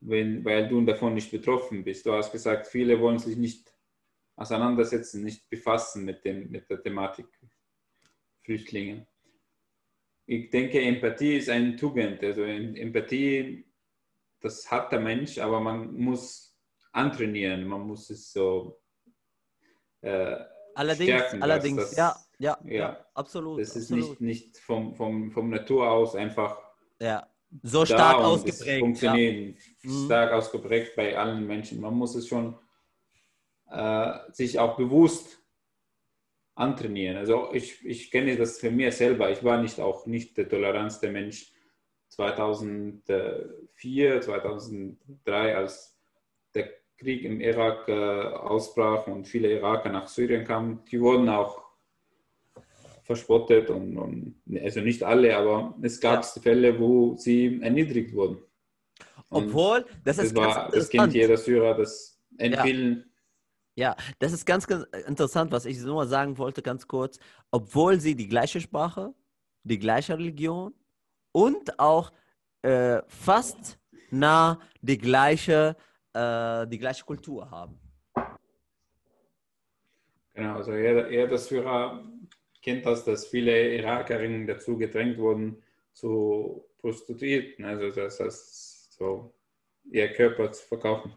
wenn, 0.00 0.44
weil 0.44 0.68
du 0.68 0.84
davon 0.84 1.14
nicht 1.14 1.30
betroffen 1.30 1.84
bist. 1.84 2.06
Du 2.06 2.12
hast 2.12 2.32
gesagt, 2.32 2.66
viele 2.66 3.00
wollen 3.00 3.18
sich 3.18 3.36
nicht 3.36 3.72
auseinandersetzen, 4.36 5.22
nicht 5.22 5.48
befassen 5.48 6.04
mit, 6.04 6.24
dem, 6.24 6.50
mit 6.50 6.68
der 6.68 6.82
Thematik 6.82 7.26
Flüchtlinge. 8.42 9.06
ich 10.26 10.50
denke, 10.50 10.80
Empathie 10.80 11.36
ist 11.36 11.50
eine 11.50 11.76
Tugend. 11.76 12.22
Also 12.22 12.42
Empathie, 12.42 13.66
das 14.40 14.70
hat 14.70 14.90
der 14.90 15.00
Mensch, 15.00 15.38
aber 15.38 15.60
man 15.60 15.94
muss 15.94 16.58
antrainieren, 16.92 17.66
man 17.66 17.82
muss 17.82 18.10
es 18.10 18.32
so 18.32 18.79
äh, 20.02 20.36
allerdings, 20.74 21.10
stärken. 21.10 21.42
Allerdings, 21.42 21.76
das, 21.76 21.96
ja, 21.96 22.16
ja, 22.38 22.58
ja, 22.64 22.72
ja, 22.72 23.06
absolut. 23.14 23.60
Das 23.60 23.76
ist 23.76 23.92
absolut. 23.92 24.20
nicht, 24.20 24.20
nicht 24.20 24.58
vom, 24.58 24.94
vom, 24.94 25.30
vom 25.30 25.50
Natur 25.50 25.90
aus 25.90 26.14
einfach 26.14 26.58
ja. 27.00 27.26
so 27.62 27.84
stark 27.84 28.16
ausgeprägt. 28.16 28.80
Funktionieren, 28.80 29.56
ja. 29.82 29.90
Mhm. 29.90 30.04
stark 30.06 30.32
ausgeprägt 30.32 30.96
bei 30.96 31.16
allen 31.16 31.46
Menschen. 31.46 31.80
Man 31.80 31.94
muss 31.94 32.14
es 32.14 32.26
schon 32.26 32.58
äh, 33.70 34.12
sich 34.32 34.58
auch 34.58 34.76
bewusst 34.76 35.38
antrainieren. 36.54 37.16
Also 37.16 37.50
ich, 37.52 37.84
ich 37.84 38.10
kenne 38.10 38.36
das 38.36 38.58
für 38.58 38.70
mich 38.70 38.94
selber. 38.94 39.30
Ich 39.30 39.44
war 39.44 39.60
nicht 39.60 39.80
auch 39.80 40.06
nicht 40.06 40.36
der 40.36 40.48
tolerantste 40.48 41.10
Mensch 41.10 41.52
2004, 42.08 44.20
2003, 44.20 45.56
als 45.56 45.99
Krieg 47.00 47.24
im 47.24 47.40
Irak 47.40 47.88
äh, 47.88 47.92
ausbrach 47.92 49.06
und 49.06 49.26
viele 49.26 49.50
Iraker 49.50 49.88
nach 49.88 50.06
Syrien 50.06 50.44
kamen. 50.44 50.84
Die 50.90 51.00
wurden 51.00 51.30
auch 51.30 51.62
verspottet 53.04 53.70
und, 53.70 53.96
und 53.96 54.34
also 54.62 54.80
nicht 54.80 55.02
alle, 55.02 55.34
aber 55.36 55.74
es 55.80 55.98
gab 55.98 56.22
ja. 56.22 56.42
Fälle, 56.42 56.78
wo 56.78 57.16
sie 57.16 57.58
erniedrigt 57.62 58.14
wurden. 58.14 58.38
Und 59.30 59.46
Obwohl, 59.46 59.86
das 60.04 60.18
ist 60.18 60.36
das, 60.36 60.44
war, 60.44 60.70
das 60.70 60.88
kennt 60.90 61.14
jeder 61.14 61.38
Syrer, 61.38 61.74
das 61.74 62.20
empfehlen. 62.36 63.10
Ja. 63.76 63.96
ja, 63.96 63.96
das 64.18 64.32
ist 64.32 64.44
ganz, 64.44 64.66
ganz 64.66 64.84
interessant, 65.06 65.52
was 65.52 65.64
ich 65.64 65.80
nur 65.80 66.06
sagen 66.06 66.36
wollte, 66.36 66.60
ganz 66.60 66.86
kurz. 66.86 67.18
Obwohl 67.50 67.98
sie 67.98 68.14
die 68.14 68.28
gleiche 68.28 68.60
Sprache, 68.60 69.14
die 69.62 69.78
gleiche 69.78 70.18
Religion 70.18 70.74
und 71.32 71.78
auch 71.78 72.12
äh, 72.62 73.00
fast 73.08 73.78
nah 74.10 74.60
die 74.82 74.98
gleiche, 74.98 75.76
äh, 76.12 76.66
die 76.66 76.78
gleiche 76.78 77.04
Kultur 77.04 77.50
haben. 77.50 77.78
Genau, 80.34 80.56
also 80.56 80.74
jeder, 80.74 81.10
jeder 81.10 81.38
Syrer 81.38 82.04
kennt 82.62 82.86
das, 82.86 83.04
dass 83.04 83.26
viele 83.26 83.74
Irakerinnen 83.76 84.46
dazu 84.46 84.76
gedrängt 84.76 85.18
wurden, 85.18 85.62
zu 85.92 86.64
Prostituierten, 86.78 87.64
also 87.64 87.90
das 87.90 88.20
heißt, 88.20 88.92
so 88.94 89.34
ihr 89.90 90.12
Körper 90.12 90.52
zu 90.52 90.66
verkaufen. 90.66 91.12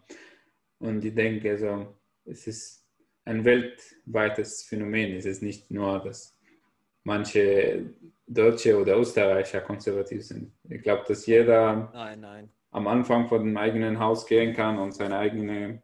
Und 0.79 1.03
ich 1.05 1.13
denke, 1.13 1.51
also, 1.51 1.95
es 2.25 2.47
ist 2.47 2.85
ein 3.25 3.45
weltweites 3.45 4.63
Phänomen. 4.63 5.15
Es 5.15 5.25
ist 5.25 5.41
nicht 5.41 5.71
nur, 5.71 5.99
dass 5.99 6.37
manche 7.03 7.85
Deutsche 8.27 8.77
oder 8.79 8.97
Österreicher 8.97 9.61
konservativ 9.61 10.25
sind. 10.25 10.51
Ich 10.69 10.81
glaube, 10.81 11.03
dass 11.07 11.25
jeder 11.25 11.89
nein, 11.93 12.19
nein. 12.19 12.49
Am 12.74 12.88
Anfang 12.88 13.28
von 13.28 13.45
dem 13.45 13.55
eigenen 13.55 13.99
Haus 13.99 14.26
gehen 14.26 14.53
kann 14.53 14.80
und 14.80 14.93
seine 14.93 15.17
eigene 15.17 15.84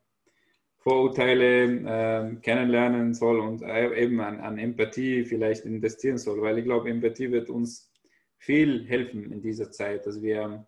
Vorurteile 0.78 1.66
äh, 1.66 2.36
kennenlernen 2.38 3.14
soll 3.14 3.40
und 3.40 3.62
eben 3.62 4.20
an, 4.22 4.40
an, 4.40 4.58
Empathie 4.58 5.24
vielleicht 5.24 5.66
investieren 5.66 6.18
soll, 6.18 6.42
weil 6.42 6.58
ich 6.58 6.66
glaube, 6.66 6.90
Empathie 6.90 7.32
wird 7.32 7.50
uns 7.50 7.94
viel 8.38 8.88
helfen 8.88 9.32
in 9.32 9.42
dieser 9.42 9.70
Zeit, 9.72 10.08
dass 10.08 10.22
wir 10.22 10.66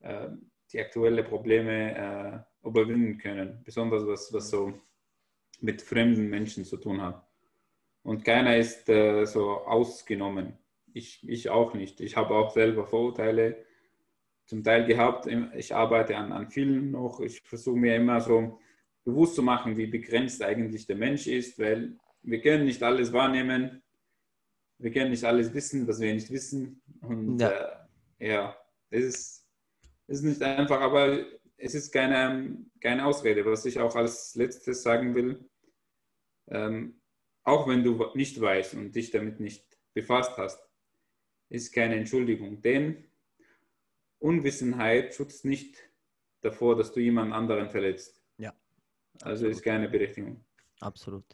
äh, 0.00 0.28
die 0.72 0.80
aktuellen 0.80 1.24
Probleme 1.24 2.44
äh, 2.62 2.68
überwinden 2.68 3.18
können, 3.18 3.62
besonders 3.64 4.06
was, 4.06 4.32
was 4.32 4.50
so 4.50 4.74
mit 5.60 5.80
fremden 5.80 6.28
Menschen 6.28 6.64
zu 6.64 6.76
tun 6.76 7.00
hat. 7.00 7.24
Und 8.02 8.24
keiner 8.24 8.56
ist 8.56 8.88
äh, 8.88 9.24
so 9.24 9.50
ausgenommen. 9.50 10.58
Ich, 10.92 11.26
ich 11.26 11.48
auch 11.48 11.72
nicht. 11.72 12.00
Ich 12.00 12.16
habe 12.16 12.34
auch 12.34 12.50
selber 12.50 12.84
Vorurteile 12.84 13.64
zum 14.52 14.62
Teil 14.62 14.84
gehabt. 14.84 15.26
Ich 15.56 15.74
arbeite 15.74 16.14
an, 16.14 16.30
an 16.30 16.50
vielen 16.50 16.90
noch. 16.90 17.20
Ich 17.20 17.40
versuche 17.40 17.78
mir 17.78 17.96
immer 17.96 18.20
so 18.20 18.60
bewusst 19.02 19.34
zu 19.34 19.42
machen, 19.42 19.78
wie 19.78 19.86
begrenzt 19.86 20.42
eigentlich 20.42 20.86
der 20.86 20.96
Mensch 20.96 21.26
ist, 21.26 21.58
weil 21.58 21.96
wir 22.20 22.42
können 22.42 22.66
nicht 22.66 22.82
alles 22.82 23.14
wahrnehmen, 23.14 23.82
wir 24.76 24.90
können 24.92 25.10
nicht 25.10 25.24
alles 25.24 25.54
wissen, 25.54 25.88
was 25.88 26.00
wir 26.00 26.12
nicht 26.12 26.30
wissen. 26.30 26.82
Und 27.00 27.38
ja, 27.38 27.86
äh, 28.18 28.28
ja 28.28 28.56
es 28.90 29.04
ist, 29.04 29.48
ist 30.08 30.22
nicht 30.22 30.42
einfach, 30.42 30.82
aber 30.82 31.24
es 31.56 31.74
ist 31.74 31.90
keine, 31.90 32.58
keine 32.78 33.06
Ausrede. 33.06 33.46
Was 33.46 33.64
ich 33.64 33.80
auch 33.80 33.96
als 33.96 34.34
letztes 34.34 34.82
sagen 34.82 35.14
will, 35.14 35.48
ähm, 36.50 37.00
auch 37.42 37.66
wenn 37.66 37.82
du 37.82 38.04
nicht 38.14 38.38
weißt 38.38 38.74
und 38.74 38.94
dich 38.94 39.10
damit 39.12 39.40
nicht 39.40 39.64
befasst 39.94 40.36
hast, 40.36 40.60
ist 41.48 41.72
keine 41.72 41.96
Entschuldigung. 41.96 42.60
Denn 42.60 43.02
Unwissenheit 44.22 45.14
schützt 45.14 45.44
nicht 45.44 45.76
davor, 46.40 46.76
dass 46.76 46.92
du 46.92 47.00
jemand 47.00 47.32
anderen 47.32 47.68
verletzt. 47.68 48.22
Also 49.20 49.46
ist 49.46 49.62
keine 49.62 49.88
Berechtigung. 49.88 50.44
Absolut. 50.80 51.24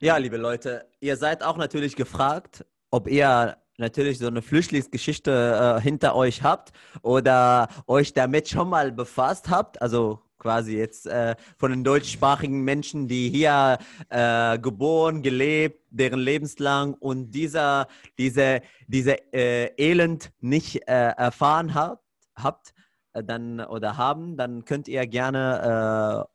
Ja, 0.00 0.16
liebe 0.16 0.36
Leute, 0.36 0.88
ihr 1.00 1.16
seid 1.16 1.42
auch 1.42 1.56
natürlich 1.56 1.96
gefragt, 1.96 2.64
ob 2.90 3.08
ihr 3.08 3.56
natürlich 3.78 4.18
so 4.18 4.26
eine 4.26 4.42
Flüchtlingsgeschichte 4.42 5.76
äh, 5.78 5.80
hinter 5.80 6.14
euch 6.14 6.42
habt 6.42 6.72
oder 7.02 7.68
euch 7.86 8.12
damit 8.12 8.48
schon 8.48 8.68
mal 8.68 8.92
befasst 8.92 9.48
habt. 9.48 9.80
Also 9.80 10.20
quasi 10.38 10.76
jetzt 10.76 11.06
äh, 11.06 11.34
von 11.56 11.70
den 11.70 11.84
deutschsprachigen 11.84 12.62
Menschen, 12.62 13.08
die 13.08 13.28
hier 13.28 13.78
äh, 14.08 14.58
geboren, 14.58 15.22
gelebt, 15.22 15.82
deren 15.90 16.20
lebenslang 16.20 16.94
und 16.94 17.32
dieser, 17.32 17.88
diese, 18.18 18.62
diese 18.86 19.16
äh, 19.32 19.72
Elend 19.76 20.32
nicht 20.40 20.88
äh, 20.88 21.10
erfahren 21.16 21.74
habt, 21.74 22.04
habt 22.34 22.74
äh, 23.12 23.24
dann 23.24 23.60
oder 23.60 23.96
haben, 23.96 24.36
dann 24.36 24.64
könnt 24.64 24.88
ihr 24.88 25.06
gerne 25.06 26.26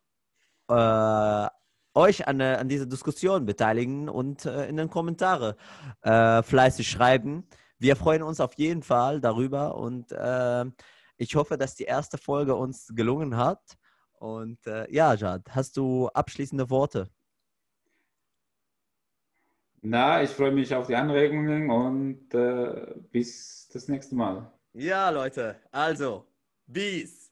äh, 0.68 1.48
euch 1.96 2.26
an, 2.26 2.40
an 2.40 2.68
dieser 2.68 2.86
Diskussion 2.86 3.46
beteiligen 3.46 4.08
und 4.08 4.46
in 4.46 4.76
den 4.76 4.90
Kommentare 4.90 5.56
fleißig 6.02 6.90
schreiben. 6.90 7.46
Wir 7.78 7.94
freuen 7.94 8.24
uns 8.24 8.40
auf 8.40 8.54
jeden 8.56 8.82
Fall 8.82 9.20
darüber 9.20 9.76
und 9.76 10.12
ich 11.16 11.36
hoffe, 11.36 11.56
dass 11.56 11.76
die 11.76 11.84
erste 11.84 12.18
Folge 12.18 12.56
uns 12.56 12.88
gelungen 12.94 13.36
hat. 13.36 13.60
Und 14.24 14.66
äh, 14.66 14.90
ja, 14.90 15.12
Jad, 15.12 15.42
hast 15.50 15.76
du 15.76 16.08
abschließende 16.08 16.70
Worte? 16.70 17.10
Na, 19.82 20.22
ich 20.22 20.30
freue 20.30 20.50
mich 20.50 20.74
auf 20.74 20.86
die 20.86 20.96
Anregungen 20.96 21.68
und 21.68 22.32
äh, 22.32 22.94
bis 23.10 23.68
das 23.70 23.86
nächste 23.86 24.14
Mal. 24.14 24.50
Ja, 24.72 25.10
Leute, 25.10 25.60
also, 25.70 26.26
bis. 26.66 27.23